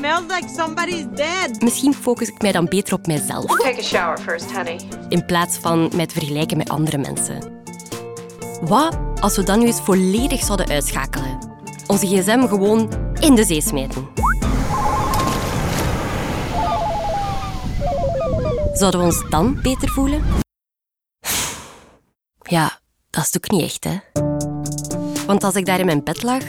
Smells 0.07 0.31
like 0.31 0.47
somebody's 0.55 1.05
dead. 1.15 1.61
Misschien 1.61 1.93
focus 1.93 2.27
ik 2.27 2.41
mij 2.41 2.51
dan 2.51 2.65
beter 2.65 2.93
op 2.93 3.07
mijzelf, 3.07 3.45
Take 3.45 3.79
a 3.79 3.81
shower 3.81 4.17
first, 4.19 4.51
honey. 4.51 4.79
in 5.09 5.25
plaats 5.25 5.57
van 5.57 5.91
mij 5.95 6.05
te 6.05 6.13
vergelijken 6.13 6.57
met 6.57 6.69
andere 6.69 6.97
mensen. 6.97 7.61
Wat 8.61 8.97
als 9.19 9.35
we 9.35 9.43
dan 9.43 9.59
nu 9.59 9.65
eens 9.65 9.81
volledig 9.81 10.43
zouden 10.43 10.67
uitschakelen? 10.67 11.37
Onze 11.87 12.07
gsm 12.07 12.47
gewoon 12.47 12.89
in 13.19 13.35
de 13.35 13.43
zee 13.43 13.61
smijten. 13.61 14.07
Zouden 18.73 18.99
we 18.99 19.05
ons 19.05 19.23
dan 19.29 19.59
beter 19.61 19.89
voelen? 19.89 20.23
Ja, 22.41 22.79
dat 23.09 23.23
is 23.23 23.35
ook 23.37 23.51
niet 23.51 23.61
echt, 23.61 23.83
hè? 23.83 23.97
Want 25.25 25.43
als 25.43 25.55
ik 25.55 25.65
daar 25.65 25.79
in 25.79 25.85
mijn 25.85 26.03
bed 26.03 26.23
lag, 26.23 26.43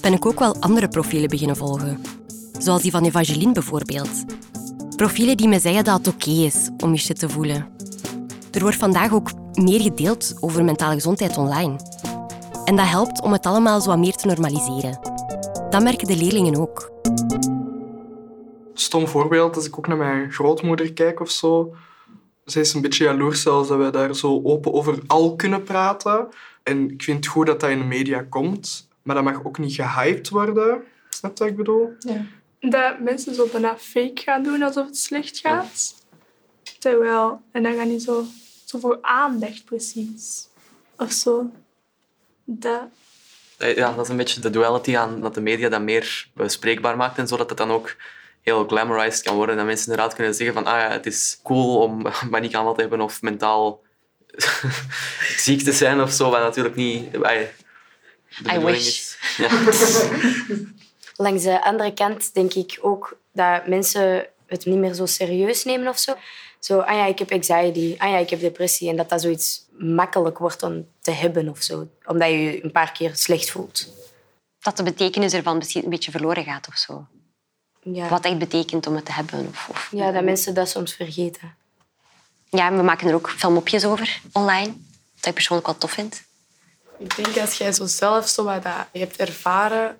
ben 0.00 0.12
ik 0.12 0.26
ook 0.26 0.38
wel 0.38 0.56
andere 0.60 0.88
profielen 0.88 1.28
beginnen 1.28 1.56
volgen. 1.56 2.00
Zoals 2.58 2.82
die 2.82 2.90
van 2.90 3.04
Evangeline 3.04 3.52
bijvoorbeeld. 3.52 4.24
Profielen 4.96 5.36
die 5.36 5.48
me 5.48 5.58
zeggen 5.58 5.84
dat 5.84 5.98
het 5.98 6.14
oké 6.14 6.30
is 6.30 6.70
om 6.76 6.92
je 6.92 6.98
shit 6.98 7.18
te 7.18 7.28
voelen. 7.28 7.68
Er 8.52 8.60
wordt 8.60 8.76
vandaag 8.76 9.12
ook 9.12 9.30
meer 9.54 9.80
gedeeld 9.80 10.36
over 10.40 10.64
mentale 10.64 10.94
gezondheid 10.94 11.36
online. 11.36 11.76
En 12.64 12.76
dat 12.76 12.86
helpt 12.86 13.22
om 13.22 13.32
het 13.32 13.46
allemaal 13.46 13.80
zo 13.80 13.88
wat 13.88 13.98
meer 13.98 14.14
te 14.14 14.26
normaliseren. 14.26 14.98
Dat 15.70 15.82
merken 15.82 16.06
de 16.06 16.16
leerlingen 16.16 16.56
ook. 16.56 16.90
Stom 18.74 19.06
voorbeeld, 19.06 19.56
als 19.56 19.66
ik 19.66 19.78
ook 19.78 19.86
naar 19.86 19.96
mijn 19.96 20.32
grootmoeder 20.32 20.92
kijk 20.92 21.20
of 21.20 21.30
zo. 21.30 21.74
Zij 22.44 22.62
is 22.62 22.74
een 22.74 22.80
beetje 22.80 23.04
jaloers 23.04 23.42
zelfs 23.42 23.68
dat 23.68 23.78
wij 23.78 23.90
daar 23.90 24.14
zo 24.14 24.40
open 24.42 24.72
over 24.72 24.98
al 25.06 25.36
kunnen 25.36 25.62
praten. 25.62 26.28
En 26.62 26.90
ik 26.90 27.02
vind 27.02 27.16
het 27.16 27.26
goed 27.26 27.46
dat 27.46 27.60
dat 27.60 27.70
in 27.70 27.78
de 27.78 27.84
media 27.84 28.26
komt. 28.28 28.88
Maar 29.02 29.14
dat 29.14 29.24
mag 29.24 29.44
ook 29.44 29.58
niet 29.58 29.74
gehyped 29.74 30.28
worden. 30.28 30.82
Snap 31.08 31.36
je 31.36 31.42
wat 31.42 31.52
ik 31.52 31.56
bedoel? 31.56 31.90
Dat 32.60 33.00
mensen 33.00 33.34
zo 33.34 33.46
bijna 33.52 33.78
fake 33.78 34.22
gaan 34.24 34.42
doen 34.42 34.62
alsof 34.62 34.86
het 34.86 34.98
slecht 34.98 35.38
gaat. 35.38 35.94
Terwijl, 36.78 37.42
en 37.52 37.62
dan 37.62 37.74
gaat 37.74 37.86
niet 37.86 38.02
zo, 38.02 38.24
zo 38.64 38.78
voor 38.78 38.98
aandacht 39.02 39.64
precies. 39.64 40.46
Of 40.96 41.12
zo. 41.12 41.50
Dat. 42.44 42.82
Eh, 43.58 43.76
Ja, 43.76 43.92
dat 43.92 44.04
is 44.04 44.10
een 44.10 44.16
beetje 44.16 44.40
de 44.40 44.50
duality 44.50 44.96
aan 44.96 45.20
dat 45.20 45.34
de 45.34 45.40
media 45.40 45.68
dat 45.68 45.80
meer 45.80 46.28
bespreekbaar 46.34 46.96
maakt 46.96 47.18
en 47.18 47.28
zodat 47.28 47.48
het 47.48 47.58
dan 47.58 47.70
ook 47.70 47.96
heel 48.42 48.66
glamorized 48.66 49.22
kan 49.22 49.36
worden. 49.36 49.56
Dat 49.56 49.66
mensen 49.66 49.90
inderdaad 49.90 50.14
kunnen 50.14 50.34
zeggen 50.34 50.54
van 50.54 50.66
ah 50.66 50.80
ja, 50.80 50.90
het 50.90 51.06
is 51.06 51.40
cool 51.42 51.78
om 51.80 52.02
paniekaanval 52.30 52.74
te 52.74 52.80
hebben 52.80 53.00
of 53.00 53.22
mentaal 53.22 53.82
ziek 55.36 55.62
te 55.62 55.72
zijn 55.72 56.00
of 56.00 56.10
zo, 56.12 56.30
wat 56.30 56.40
natuurlijk 56.40 56.76
niet 56.76 57.12
de 57.12 57.48
bedoeling 58.42 58.64
wish. 58.70 58.86
is. 58.86 59.18
Ja. 59.36 59.48
Langs 61.16 61.42
de 61.42 61.64
andere 61.64 61.94
kant 61.94 62.34
denk 62.34 62.54
ik 62.54 62.78
ook 62.80 63.18
dat 63.32 63.66
mensen 63.66 64.26
het 64.46 64.64
niet 64.64 64.78
meer 64.78 64.94
zo 64.94 65.06
serieus 65.06 65.64
nemen 65.64 65.88
of 65.88 65.98
zo. 65.98 66.14
Zo, 66.58 66.78
ah 66.78 66.94
ja, 66.94 67.06
ik 67.06 67.18
heb 67.18 67.32
anxiety, 67.32 67.94
ah 67.98 68.10
ja, 68.10 68.16
ik 68.16 68.30
heb 68.30 68.40
depressie. 68.40 68.88
En 68.88 68.96
dat 68.96 69.08
dat 69.08 69.20
zoiets 69.20 69.66
makkelijk 69.78 70.38
wordt 70.38 70.62
om 70.62 70.86
te 71.00 71.10
hebben 71.10 71.48
of 71.48 71.62
zo. 71.62 71.88
Omdat 72.06 72.28
je 72.28 72.42
je 72.42 72.64
een 72.64 72.72
paar 72.72 72.92
keer 72.92 73.16
slecht 73.16 73.50
voelt. 73.50 73.88
Dat 74.60 74.76
de 74.76 74.82
betekenis 74.82 75.32
ervan 75.32 75.56
misschien 75.56 75.84
een 75.84 75.90
beetje 75.90 76.10
verloren 76.10 76.44
gaat 76.44 76.68
of 76.68 76.76
zo. 76.76 77.06
Ja. 77.82 78.08
Wat 78.08 78.24
echt 78.24 78.38
betekent 78.38 78.86
om 78.86 78.94
het 78.94 79.04
te 79.04 79.12
hebben. 79.12 79.46
Of, 79.48 79.68
of... 79.68 79.88
Ja, 79.92 80.12
dat 80.12 80.24
mensen 80.24 80.54
dat 80.54 80.68
soms 80.68 80.92
vergeten. 80.92 81.54
Ja, 82.48 82.72
we 82.72 82.82
maken 82.82 83.08
er 83.08 83.14
ook 83.14 83.28
veel 83.28 83.50
mopjes 83.50 83.84
over 83.84 84.20
online. 84.32 84.74
Dat 85.14 85.26
ik 85.26 85.34
persoonlijk 85.34 85.68
wel 85.68 85.78
tof 85.78 85.90
vind. 85.90 86.22
Ik 86.98 87.16
denk 87.16 87.36
als 87.36 87.58
jij 87.58 87.72
zo 87.72 87.86
zelf 87.86 88.28
zo 88.28 88.44
wat 88.44 88.62
dat 88.62 88.86
je 88.92 88.98
hebt 88.98 89.16
ervaren, 89.16 89.98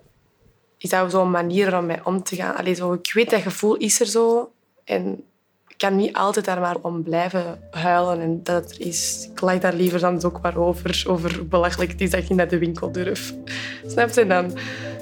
is 0.79 0.91
dat 0.91 1.11
zo'n 1.11 1.31
manier 1.31 1.79
om 1.79 1.87
mee 1.87 2.05
om 2.05 2.23
te 2.23 2.37
gaan. 2.37 2.57
Allee, 2.57 2.75
zo, 2.75 2.93
ik 2.93 3.13
weet 3.13 3.31
dat 3.31 3.41
gevoel 3.41 3.77
is 3.77 4.01
er 4.01 4.07
zo. 4.07 4.51
En 4.85 5.23
ik 5.69 5.79
kan 5.79 5.97
niet 5.97 6.17
altijd 6.17 6.45
daar 6.45 6.61
maar 6.61 6.77
om 6.83 7.03
blijven 7.03 7.59
huilen. 7.71 8.21
En 8.21 8.41
dat 8.43 8.63
het 8.63 8.73
er 8.73 8.87
is. 8.87 9.29
Ik 9.33 9.41
lach 9.41 9.59
daar 9.59 9.75
liever 9.75 10.01
dan 10.01 10.25
ook 10.25 10.41
maar 10.43 10.57
over. 10.57 11.05
Over 11.07 11.49
belachelijk 11.49 11.91
het 11.91 12.01
is 12.01 12.11
dat 12.11 12.21
ik 12.21 12.29
niet 12.29 12.39
naar 12.39 12.49
de 12.49 12.59
winkel 12.59 12.93
durf. 12.93 13.35
Snap 13.87 14.11
je? 14.11 14.27
Dan, 14.27 14.53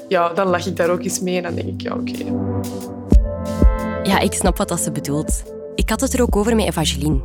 ja, 0.08 0.28
dan 0.28 0.46
lach 0.46 0.66
ik 0.66 0.76
daar 0.76 0.90
ook 0.90 1.02
eens 1.02 1.20
mee. 1.20 1.36
En 1.36 1.42
dan 1.42 1.54
denk 1.54 1.68
ik, 1.68 1.80
ja, 1.80 1.94
oké. 1.94 2.24
Ja, 4.02 4.18
ik 4.18 4.32
snap 4.32 4.56
wat 4.56 4.68
dat 4.68 4.80
ze 4.80 4.92
bedoelt. 4.92 5.42
Ik 5.74 5.90
had 5.90 6.00
het 6.00 6.12
er 6.12 6.22
ook 6.22 6.36
over 6.36 6.56
met 6.56 6.66
Evangeline. 6.66 7.20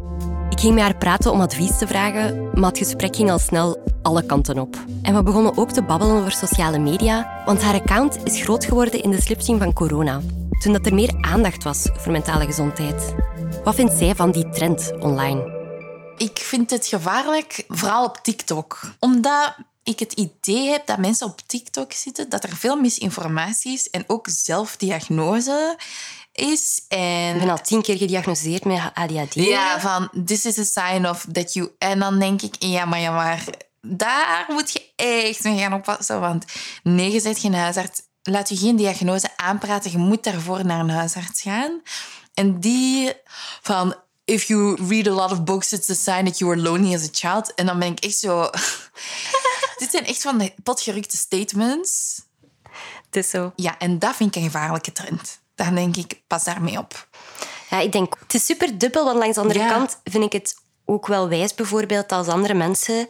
Ik 0.49 0.59
ging 0.59 0.73
met 0.73 0.83
haar 0.83 0.97
praten 0.97 1.31
om 1.31 1.41
advies 1.41 1.77
te 1.77 1.87
vragen, 1.87 2.49
maar 2.53 2.69
het 2.69 2.77
gesprek 2.77 3.15
ging 3.15 3.31
al 3.31 3.39
snel 3.39 3.77
alle 4.01 4.25
kanten 4.25 4.59
op. 4.59 4.77
En 5.01 5.15
we 5.15 5.23
begonnen 5.23 5.57
ook 5.57 5.71
te 5.71 5.81
babbelen 5.81 6.15
over 6.15 6.31
sociale 6.31 6.79
media, 6.79 7.41
want 7.45 7.61
haar 7.61 7.73
account 7.73 8.17
is 8.23 8.41
groot 8.41 8.65
geworden 8.65 9.03
in 9.03 9.11
de 9.11 9.21
slipstream 9.21 9.59
van 9.59 9.73
corona, 9.73 10.21
toen 10.63 10.73
dat 10.73 10.85
er 10.85 10.93
meer 10.93 11.17
aandacht 11.21 11.63
was 11.63 11.89
voor 11.93 12.11
mentale 12.11 12.45
gezondheid. 12.45 13.15
Wat 13.63 13.75
vindt 13.75 13.93
zij 13.93 14.15
van 14.15 14.31
die 14.31 14.49
trend 14.49 14.91
online? 14.99 15.57
Ik 16.17 16.37
vind 16.37 16.69
het 16.69 16.87
gevaarlijk, 16.87 17.63
vooral 17.67 18.05
op 18.05 18.17
TikTok. 18.17 18.79
Omdat 18.99 19.55
ik 19.83 19.99
het 19.99 20.13
idee 20.13 20.69
heb 20.69 20.85
dat 20.85 20.97
mensen 20.97 21.27
op 21.27 21.41
TikTok 21.45 21.93
zitten, 21.93 22.29
dat 22.29 22.43
er 22.43 22.55
veel 22.55 22.75
misinformatie 22.75 23.73
is 23.73 23.89
en 23.89 24.03
ook 24.07 24.27
zelfdiagnose 24.29 25.77
is. 26.39 26.85
En... 26.87 27.33
Ik 27.33 27.39
ben 27.39 27.49
al 27.49 27.61
tien 27.61 27.81
keer 27.81 27.97
gediagnosticeerd 27.97 28.65
met 28.65 28.91
ADHD. 28.93 29.33
Ja, 29.33 29.79
van 29.79 30.09
this 30.25 30.45
is 30.45 30.57
a 30.57 30.63
sign 30.63 31.05
of 31.05 31.25
that 31.31 31.53
you... 31.53 31.69
En 31.77 31.99
dan 31.99 32.19
denk 32.19 32.41
ik, 32.41 32.55
ja, 32.59 32.85
maar 32.85 32.99
ja, 32.99 33.11
maar 33.11 33.43
daar 33.81 34.45
moet 34.47 34.71
je 34.71 34.85
echt 34.95 35.43
mee 35.43 35.59
gaan 35.59 35.73
oppassen. 35.73 36.19
Want 36.19 36.45
nee, 36.83 37.11
je 37.11 37.21
bent 37.21 37.39
geen 37.39 37.53
huisarts. 37.53 38.01
Laat 38.23 38.49
je 38.49 38.57
geen 38.57 38.75
diagnose 38.75 39.29
aanpraten. 39.35 39.91
Je 39.91 39.97
moet 39.97 40.23
daarvoor 40.23 40.65
naar 40.65 40.79
een 40.79 40.89
huisarts 40.89 41.41
gaan. 41.41 41.81
En 42.33 42.59
die 42.59 43.13
van... 43.61 43.95
If 44.25 44.43
you 44.43 44.77
read 44.87 45.07
a 45.07 45.11
lot 45.11 45.31
of 45.31 45.43
books, 45.43 45.73
it's 45.73 45.89
a 45.89 45.93
sign 45.93 46.25
that 46.25 46.37
you 46.37 46.49
were 46.49 46.61
lonely 46.61 46.95
as 46.95 47.03
a 47.03 47.09
child. 47.11 47.53
En 47.53 47.65
dan 47.65 47.79
ben 47.79 47.91
ik 47.91 47.99
echt 47.99 48.17
zo... 48.17 48.49
Dit 49.79 49.91
zijn 49.91 50.05
echt 50.05 50.21
van 50.21 50.37
de 50.37 50.53
potgerukte 50.63 51.17
statements. 51.17 52.21
Het 53.05 53.15
is 53.15 53.29
zo. 53.29 53.51
Ja, 53.55 53.77
en 53.77 53.99
dat 53.99 54.15
vind 54.15 54.35
ik 54.35 54.41
een 54.41 54.49
gevaarlijke 54.49 54.91
trend. 54.91 55.39
Dan 55.65 55.75
denk 55.75 55.95
ik, 55.95 56.21
pas 56.27 56.43
daarmee 56.43 56.77
op. 56.77 57.07
Ja, 57.69 57.79
ik 57.79 57.91
denk, 57.91 58.15
het 58.19 58.33
is 58.33 58.45
super 58.45 58.77
dubbel, 58.77 59.03
want 59.05 59.17
langs 59.17 59.35
de 59.35 59.41
andere 59.41 59.59
Ja. 59.59 59.69
kant 59.69 59.99
vind 60.03 60.23
ik 60.23 60.33
het 60.33 60.55
ook 60.85 61.07
wel 61.07 61.29
wijs 61.29 61.53
bijvoorbeeld 61.55 62.11
als 62.11 62.27
andere 62.27 62.53
mensen 62.53 63.07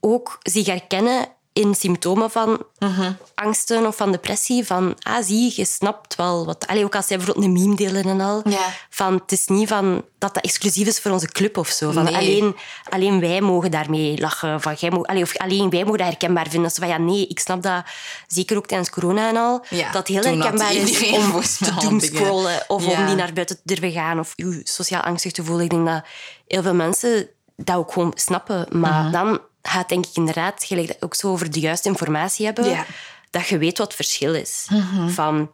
ook 0.00 0.38
zich 0.42 0.66
herkennen 0.66 1.28
in 1.56 1.74
symptomen 1.74 2.30
van 2.30 2.62
Mhm. 2.78 3.12
angsten 3.34 3.86
of 3.86 3.96
van 3.96 4.12
depressie. 4.12 4.66
Van, 4.66 4.96
ah, 5.02 5.22
zie, 5.24 5.52
je 5.56 5.64
snapt 5.64 6.14
wel 6.16 6.44
wat... 6.46 6.66
Allee, 6.66 6.84
ook 6.84 6.94
als 6.96 7.06
zij 7.06 7.16
bijvoorbeeld 7.16 7.46
een 7.46 7.52
meme 7.52 7.76
delen 7.76 8.04
en 8.04 8.20
al. 8.20 8.40
Ja. 8.48 8.58
Van, 8.90 9.14
het 9.14 9.32
is 9.32 9.46
niet 9.46 9.68
van 9.68 10.04
dat 10.18 10.34
dat 10.34 10.42
exclusief 10.44 10.86
is 10.86 11.00
voor 11.00 11.10
onze 11.10 11.26
club 11.28 11.56
of 11.56 11.68
zo. 11.68 11.90
Van, 11.90 12.04
Nee. 12.04 12.14
alleen, 12.16 12.56
alleen 12.90 13.20
wij 13.20 13.40
mogen 13.40 13.70
daarmee 13.70 14.18
lachen. 14.20 14.60
Van, 14.60 14.74
jij 14.78 14.90
mag, 14.90 15.02
allee, 15.02 15.22
of 15.22 15.36
alleen 15.36 15.70
wij 15.70 15.84
mogen 15.84 15.98
dat 15.98 16.06
herkenbaar 16.06 16.48
vinden. 16.48 16.68
Dus 16.68 16.78
van, 16.78 16.88
ja, 16.88 16.98
nee, 16.98 17.26
ik 17.26 17.38
snap 17.38 17.62
dat, 17.62 17.82
zeker 18.26 18.56
ook 18.56 18.66
tijdens 18.66 18.90
corona 18.90 19.28
en 19.28 19.36
al, 19.36 19.64
Ja, 19.70 19.90
dat 19.92 20.08
heel 20.08 20.22
herkenbaar 20.22 20.74
is 20.74 21.10
om 21.12 21.40
te 21.66 21.74
doomscrollen 21.80 22.62
of 22.68 22.86
Ja. 22.86 22.98
om 23.00 23.06
die 23.06 23.14
naar 23.14 23.32
buiten 23.32 23.56
te 23.56 23.62
durven 23.64 23.92
gaan 23.92 24.18
of 24.18 24.32
je 24.36 24.60
sociaal 24.64 25.02
angstig 25.02 25.32
te 25.32 25.44
voelen. 25.44 25.64
Ik 25.64 25.70
denk 25.70 25.86
dat 25.86 26.02
heel 26.46 26.62
veel 26.62 26.74
mensen 26.74 27.28
dat 27.56 27.76
ook 27.76 27.92
gewoon 27.92 28.12
snappen. 28.14 28.66
Maar 28.70 29.02
Mhm. 29.02 29.12
dan 29.12 29.40
gaat 29.66 29.88
denk 29.88 30.06
ik 30.06 30.14
inderdaad 30.16 30.64
gelijk 30.64 30.96
ook 31.00 31.14
zo 31.14 31.30
over 31.30 31.50
de 31.50 31.60
juiste 31.60 31.88
informatie 31.88 32.46
hebben, 32.46 32.64
Ja. 32.64 32.84
dat 33.30 33.46
je 33.46 33.58
weet 33.58 33.78
wat 33.78 33.86
het 33.86 33.96
verschil 33.96 34.34
is. 34.34 34.66
Mhm. 34.70 35.08
Van, 35.08 35.50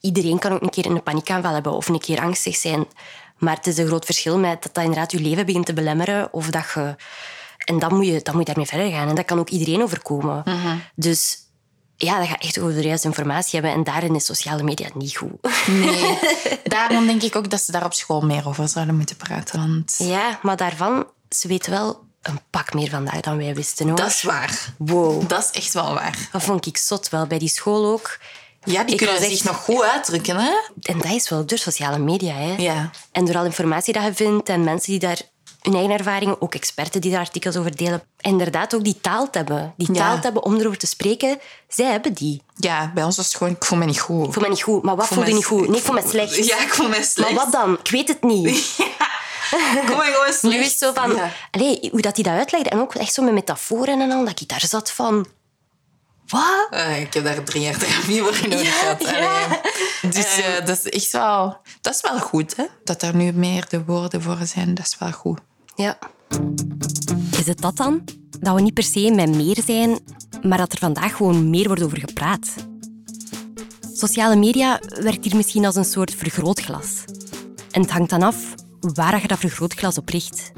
iedereen 0.00 0.38
kan 0.38 0.52
ook 0.52 0.62
een 0.62 0.70
keer 0.70 0.86
een 0.86 1.02
paniekaanval 1.02 1.52
hebben 1.52 1.72
of 1.72 1.88
een 1.88 1.98
keer 1.98 2.20
angstig 2.20 2.56
zijn. 2.56 2.86
Maar 3.38 3.56
het 3.56 3.66
is 3.66 3.78
een 3.78 3.86
groot 3.86 4.04
verschil 4.04 4.38
met 4.38 4.62
dat 4.62 4.74
dat 4.74 4.84
inderdaad 4.84 5.12
je 5.12 5.20
leven 5.20 5.46
begint 5.46 5.66
te 5.66 5.72
belemmeren 5.72 6.32
of 6.32 6.50
dat 6.50 6.64
je... 6.74 6.96
En 7.64 7.78
dan 7.78 7.94
moet 7.94 8.06
je, 8.06 8.20
dan 8.22 8.34
moet 8.34 8.46
je 8.46 8.54
daarmee 8.54 8.66
verder 8.66 8.90
gaan. 8.90 9.08
En 9.08 9.14
dat 9.14 9.24
kan 9.24 9.38
ook 9.38 9.48
iedereen 9.48 9.82
overkomen. 9.82 10.42
Mhm. 10.44 10.76
Dus 10.94 11.36
ja, 11.96 12.18
dat 12.18 12.28
gaat 12.28 12.42
echt 12.42 12.58
over 12.58 12.74
de 12.74 12.82
juiste 12.82 13.06
informatie 13.06 13.60
hebben. 13.60 13.78
En 13.78 13.84
daarin 13.84 14.14
is 14.14 14.24
sociale 14.24 14.62
media 14.62 14.88
niet 14.94 15.16
goed. 15.16 15.66
Nee. 15.66 16.18
Daarom 16.64 17.06
denk 17.06 17.22
ik 17.22 17.36
ook 17.36 17.50
dat 17.50 17.60
ze 17.60 17.72
daar 17.72 17.84
op 17.84 17.92
school 17.92 18.20
meer 18.20 18.48
over 18.48 18.68
zouden 18.68 18.96
moeten 18.96 19.16
praten. 19.16 19.58
Want... 19.58 19.94
Ja, 19.98 20.38
maar 20.42 20.56
daarvan, 20.56 21.06
ze 21.28 21.48
weten 21.48 21.70
wel 21.70 22.06
een 22.22 22.40
pak 22.50 22.74
meer 22.74 22.88
vandaag 22.90 23.20
dan 23.20 23.36
wij 23.36 23.54
wisten. 23.54 23.86
Hoor. 23.88 23.96
Dat 23.96 24.06
is 24.08 24.22
waar. 24.22 24.74
Wow. 24.78 25.28
Dat 25.28 25.48
is 25.52 25.60
echt 25.62 25.72
wel 25.72 25.94
waar. 25.94 26.28
Dat 26.32 26.42
vond 26.42 26.66
ik 26.66 26.76
zot 26.76 27.08
wel. 27.08 27.26
Bij 27.26 27.38
die 27.38 27.48
school 27.48 27.92
ook. 27.92 28.18
Ja, 28.64 28.82
die 28.84 28.92
Ik 28.92 28.96
kunnen 28.96 29.22
zich 29.22 29.32
echt- 29.32 29.44
nog 29.44 29.56
goed 29.56 29.82
uitdrukken, 29.82 30.36
hè? 30.36 30.50
En 30.82 30.98
dat 30.98 31.10
is 31.12 31.28
wel 31.28 31.46
door 31.46 31.58
sociale 31.58 31.98
media. 31.98 32.34
Hè? 32.34 32.54
Ja. 32.58 32.90
En 33.12 33.24
door 33.24 33.36
al 33.36 33.44
informatie 33.44 33.92
dat 33.92 34.02
je 34.04 34.14
vindt 34.14 34.48
en 34.48 34.64
mensen 34.64 34.90
die 34.90 35.00
daar 35.00 35.20
hun 35.62 35.74
eigen 35.74 35.92
ervaringen, 35.92 36.42
ook 36.42 36.54
experten 36.54 37.00
die 37.00 37.10
daar 37.10 37.20
artikels 37.20 37.56
over 37.56 37.76
delen. 37.76 38.02
En 38.16 38.30
inderdaad 38.30 38.74
ook 38.74 38.84
die 38.84 39.00
taal 39.00 39.30
te 39.30 39.38
hebben. 39.38 39.74
Die 39.76 39.92
Ja. 39.92 39.98
taal 39.98 40.14
te 40.16 40.22
hebben 40.22 40.44
om 40.44 40.56
erover 40.56 40.78
te 40.78 40.86
spreken, 40.86 41.38
zij 41.68 41.90
hebben 41.90 42.12
die. 42.14 42.42
Ja, 42.56 42.90
bij 42.94 43.04
ons 43.04 43.16
was 43.16 43.26
het 43.26 43.34
gewoon, 43.36 43.52
ik 43.52 43.64
voel 43.64 43.78
me 43.78 43.84
niet 43.84 44.00
goed. 44.00 44.26
Ik 44.26 44.32
voel 44.32 44.42
me 44.42 44.48
niet 44.48 44.62
goed. 44.62 44.82
Maar 44.82 44.96
wat 44.96 45.06
voel 45.06 45.26
je 45.26 45.34
niet 45.34 45.44
goed? 45.44 45.68
Nee, 45.68 45.78
ik 45.78 45.84
voel 45.84 45.94
me 45.94 46.02
slecht. 46.08 46.46
Ja, 46.46 46.60
ik 46.62 46.74
voel 46.74 46.88
me 46.88 46.94
slecht. 47.02 47.16
Maar 47.32 47.44
wat 47.44 47.52
dan? 47.52 47.78
Ik 47.82 47.90
weet 47.90 48.08
het 48.08 48.22
niet. 48.22 48.76
voel 49.86 49.96
me 49.96 50.02
gewoon 50.02 50.32
slecht. 50.32 50.56
Nu 50.56 50.60
is 50.60 50.78
zo 50.78 50.92
van... 50.92 51.14
Ja. 51.14 51.30
Allee, 51.50 51.88
hoe 51.90 52.00
dat 52.00 52.14
hij 52.14 52.24
dat 52.24 52.34
uitlegde. 52.34 52.70
En 52.70 52.78
ook 52.78 52.94
echt 52.94 53.12
zo 53.12 53.22
met 53.22 53.32
metaforen 53.32 54.00
en 54.00 54.10
al. 54.10 54.24
Dat 54.24 54.40
ik 54.40 54.48
daar 54.48 54.64
zat 54.66 54.90
van... 54.90 55.26
Wat? 56.26 56.66
Eh, 56.70 57.00
ik 57.00 57.14
heb 57.14 57.24
daar 57.24 57.42
drie 57.42 57.62
jaar 57.62 57.78
therapie 57.78 58.22
voor 58.22 58.48
nodig 58.48 58.78
gehad. 58.78 59.00
Dus 60.14 60.36
eh, 60.38 60.66
dat 60.66 60.78
is 60.84 60.88
echt 60.88 61.12
wel... 61.12 61.60
Dat 61.80 61.94
is 61.94 62.00
wel 62.00 62.18
goed, 62.18 62.56
hè? 62.56 62.64
Dat 62.84 63.02
er 63.02 63.14
nu 63.14 63.32
meer 63.32 63.66
de 63.68 63.84
woorden 63.84 64.22
voor 64.22 64.38
zijn, 64.42 64.74
dat 64.74 64.86
is 64.86 64.96
wel 64.98 65.12
goed. 65.12 65.40
Ja. 65.74 65.98
Is 67.38 67.46
het 67.46 67.60
dat 67.60 67.76
dan? 67.76 68.04
Dat 68.40 68.54
we 68.54 68.60
niet 68.60 68.74
per 68.74 68.82
se 68.82 69.10
met 69.10 69.34
meer 69.34 69.58
zijn, 69.66 69.98
maar 70.42 70.58
dat 70.58 70.72
er 70.72 70.78
vandaag 70.78 71.16
gewoon 71.16 71.50
meer 71.50 71.66
wordt 71.66 71.82
over 71.82 71.98
gepraat? 71.98 72.48
Sociale 73.94 74.36
media 74.36 74.80
werkt 74.88 75.24
hier 75.24 75.36
misschien 75.36 75.66
als 75.66 75.76
een 75.76 75.84
soort 75.84 76.14
vergrootglas. 76.14 77.04
En 77.70 77.80
het 77.80 77.90
hangt 77.90 78.10
dan 78.10 78.22
af 78.22 78.36
waar 78.80 79.20
je 79.20 79.28
dat 79.28 79.38
vergrootglas 79.38 79.98
op 79.98 80.08
richt. 80.08 80.52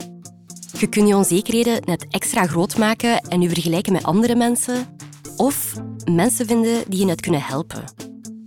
Je 0.78 0.86
kunt 0.86 1.08
je 1.08 1.16
onzekerheden 1.16 1.82
net 1.84 2.06
extra 2.10 2.46
groot 2.46 2.76
maken 2.76 3.20
en 3.20 3.40
je 3.40 3.48
vergelijken 3.48 3.92
met 3.92 4.02
andere 4.02 4.34
mensen. 4.34 4.86
Of 5.36 5.74
mensen 6.10 6.46
vinden 6.46 6.82
die 6.88 6.98
je 6.98 7.04
net 7.04 7.20
kunnen 7.20 7.42
helpen. 7.42 7.84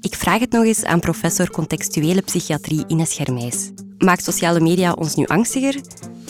Ik 0.01 0.15
vraag 0.15 0.39
het 0.39 0.51
nog 0.51 0.63
eens 0.63 0.83
aan 0.83 0.99
professor 0.99 1.51
contextuele 1.51 2.21
psychiatrie 2.21 2.83
Ines 2.87 3.13
Germijs. 3.13 3.71
Maakt 3.97 4.23
sociale 4.23 4.59
media 4.59 4.91
ons 4.91 5.15
nu 5.15 5.25
angstiger 5.25 5.81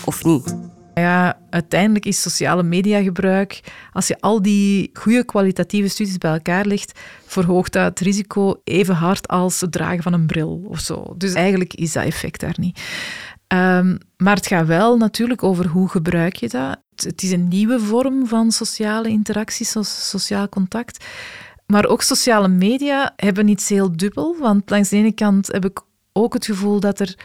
of 0.06 0.24
niet? 0.24 0.72
Ja, 0.94 1.40
uiteindelijk 1.50 2.06
is 2.06 2.22
sociale 2.22 2.64
mediagebruik, 2.64 3.60
als 3.94 4.08
je 4.08 4.20
al 4.20 4.42
die 4.42 4.90
goede 4.94 5.24
kwalitatieve 5.24 5.88
studies 5.88 6.18
bij 6.18 6.32
elkaar 6.32 6.66
legt, 6.66 7.00
verhoogt 7.26 7.74
dat 7.74 7.84
het 7.84 8.00
risico 8.00 8.62
even 8.64 8.96
hard 8.96 9.28
als 9.28 9.62
het 9.62 9.72
dragen 9.72 10.04
van 10.04 10.14
een 10.14 10.26
bril 10.26 10.62
of 10.68 10.80
zo. 10.80 11.14
Dus 11.18 11.34
eigenlijk 11.34 11.74
is 11.74 11.92
dat 11.92 12.04
effect 12.04 12.40
daar 12.40 12.56
niet. 12.58 12.82
Ehm, 13.54 13.98
maar 14.18 14.36
het 14.36 14.48
gaat 14.48 14.68
wel 14.68 14.98
natuurlijk 14.98 15.44
over 15.44 15.68
hoe 15.68 15.90
gebruik 15.90 16.36
je 16.36 16.50
dat. 16.50 16.78
Het- 16.96 17.24
is 17.24 17.32
een 17.32 17.48
nieuwe 17.48 17.80
vorm 17.80 18.28
van 18.28 18.52
sociale 18.52 19.10
interactie, 19.10 19.66
so- 19.66 19.82
sociaal 19.84 20.50
contact. 20.50 21.06
Maar 21.66 21.86
ook 21.86 22.02
sociale 22.02 22.48
media 22.48 23.14
hebben 23.16 23.48
iets 23.48 23.70
heel 23.70 23.98
dubbel. 23.98 24.36
Want 24.40 24.70
langs 24.70 24.90
de 24.90 24.96
ene 24.96 25.12
kant 25.12 25.48
heb 25.48 25.66
ik 25.66 25.82
ook 26.14 26.34
het 26.34 26.46
gevoel 26.46 26.80
dat 26.80 27.00
er 27.00 27.16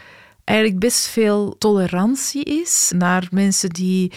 eigenlijk 0.43 0.79
best 0.79 1.07
veel 1.07 1.55
tolerantie 1.57 2.43
is 2.43 2.91
naar 2.95 3.27
mensen 3.31 3.69
die 3.69 4.11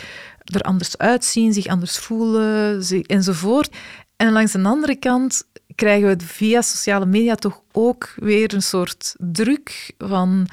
er 0.45 0.61
anders 0.61 0.99
uitzien, 0.99 1.53
zich 1.53 1.67
anders 1.67 1.99
voelen 1.99 2.83
enzovoort. 3.07 3.77
En 4.17 4.33
langs 4.33 4.53
de 4.53 4.63
andere 4.63 4.97
kant 4.97 5.45
krijgen 5.75 6.09
we 6.09 6.25
via 6.25 6.63
sociale 6.63 7.07
media 7.07 7.35
toch 7.35 7.61
ook 7.73 8.13
weer 8.17 8.55
een 8.55 8.63
soort 8.63 9.15
druk 9.19 9.95
van 9.99 10.49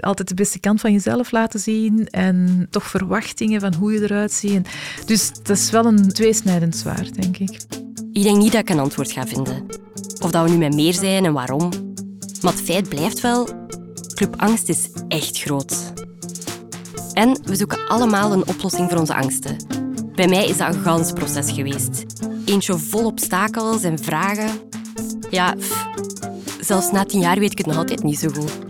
altijd 0.00 0.28
de 0.28 0.34
beste 0.34 0.58
kant 0.58 0.80
van 0.80 0.92
jezelf 0.92 1.30
laten 1.30 1.60
zien 1.60 2.08
en 2.08 2.66
toch 2.70 2.84
verwachtingen 2.84 3.60
van 3.60 3.74
hoe 3.74 3.92
je 3.92 4.02
eruit 4.02 4.32
ziet. 4.32 4.68
Dus 5.06 5.32
dat 5.42 5.56
is 5.56 5.70
wel 5.70 5.84
een 5.84 6.12
tweesnijdend 6.12 6.76
zwaard, 6.76 7.22
denk 7.22 7.36
ik. 7.36 7.60
Ik 8.12 8.22
denk 8.22 8.36
niet 8.36 8.52
dat 8.52 8.60
ik 8.60 8.70
een 8.70 8.78
antwoord 8.78 9.12
ga 9.12 9.26
vinden. 9.26 9.66
Of 10.20 10.30
dat 10.30 10.44
we 10.44 10.50
nu 10.50 10.56
met 10.56 10.74
meer 10.74 10.94
zijn 10.94 11.24
en 11.24 11.32
waarom. 11.32 11.70
Maar 12.42 12.52
het 12.52 12.62
feit 12.62 12.88
blijft 12.88 13.20
wel, 13.20 13.48
Club 14.14 14.34
Angst 14.36 14.68
is 14.68 14.88
echt 15.08 15.38
groot. 15.38 15.92
En 17.12 17.38
we 17.42 17.56
zoeken 17.56 17.88
allemaal 17.88 18.32
een 18.32 18.46
oplossing 18.46 18.90
voor 18.90 18.98
onze 18.98 19.14
angsten. 19.14 19.56
Bij 20.14 20.28
mij 20.28 20.46
is 20.48 20.56
dat 20.56 20.74
een 20.74 20.82
gans 20.82 21.12
proces 21.12 21.50
geweest. 21.50 22.04
Eentje 22.44 22.78
vol 22.78 23.04
obstakels 23.04 23.82
en 23.82 23.98
vragen. 23.98 24.50
Ja, 25.30 25.54
zelfs 26.60 26.90
na 26.90 27.04
tien 27.04 27.20
jaar 27.20 27.38
weet 27.38 27.52
ik 27.52 27.58
het 27.58 27.66
nog 27.66 27.76
altijd 27.76 28.02
niet 28.02 28.18
zo 28.18 28.28
goed. 28.28 28.67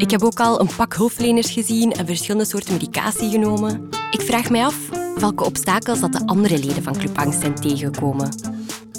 Ik 0.00 0.10
heb 0.10 0.22
ook 0.22 0.40
al 0.40 0.60
een 0.60 0.70
pak 0.76 0.94
hulpverleners 0.94 1.50
gezien 1.50 1.92
en 1.92 2.06
verschillende 2.06 2.46
soorten 2.46 2.72
medicatie 2.72 3.30
genomen. 3.30 3.88
Ik 4.10 4.20
vraag 4.20 4.50
mij 4.50 4.64
af 4.64 4.88
welke 5.18 5.44
obstakels 5.44 6.00
dat 6.00 6.12
de 6.12 6.26
andere 6.26 6.58
leden 6.58 6.82
van 6.82 6.96
Club 6.96 7.18
Angst 7.18 7.40
zijn 7.40 7.54
tegengekomen. 7.54 8.28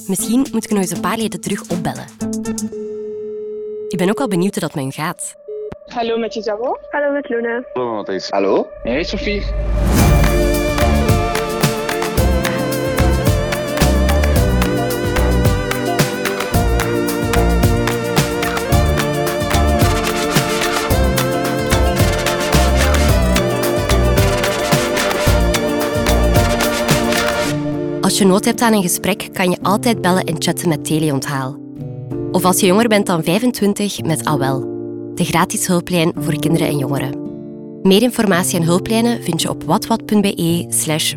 Misschien 0.08 0.48
moet 0.52 0.64
ik 0.64 0.70
nog 0.70 0.80
eens 0.80 0.92
een 0.92 1.02
paar 1.02 1.18
leden 1.18 1.42
terug 1.42 1.62
opbellen. 1.70 2.06
Ik 3.88 3.98
ben 3.98 4.10
ook 4.10 4.20
al 4.20 4.28
benieuwd 4.28 4.54
hoe 4.54 4.62
dat 4.62 4.74
met 4.76 4.84
hen 4.84 4.92
gaat. 5.06 5.36
Hallo 5.86 6.18
met 6.18 6.36
Isabel. 6.36 6.80
Hallo 6.90 7.12
met 7.12 7.30
Luna. 7.30 7.64
Hallo 7.74 7.94
Matthijs. 7.94 8.30
Hallo. 8.30 8.68
Hey 8.84 9.04
Sophie. 9.04 9.44
Je 28.22 28.28
nood 28.28 28.46
hebt 28.46 28.62
aan 28.62 28.74
een 28.74 28.82
gesprek, 28.82 29.30
kan 29.34 29.50
je 29.50 29.58
altijd 29.62 30.02
bellen 30.02 30.24
en 30.24 30.36
chatten 30.42 30.70
met 30.70 30.86
Teleonthaal. 30.86 31.58
Of 32.32 32.46
als 32.46 32.60
je 32.60 32.66
jonger 32.66 32.88
bent 32.88 33.06
dan 33.06 33.24
25 33.24 34.02
met 34.02 34.26
AWEL, 34.26 34.60
de 35.16 35.26
gratis 35.26 35.68
hulplijn 35.68 36.12
voor 36.16 36.40
kinderen 36.40 36.68
en 36.68 36.78
jongeren. 36.78 37.20
Meer 37.82 38.02
informatie 38.02 38.60
en 38.60 38.66
hulplijnen 38.66 39.24
vind 39.24 39.42
je 39.42 39.50
op 39.50 39.64
watwat.be 39.64 40.66
slash. 40.70 41.16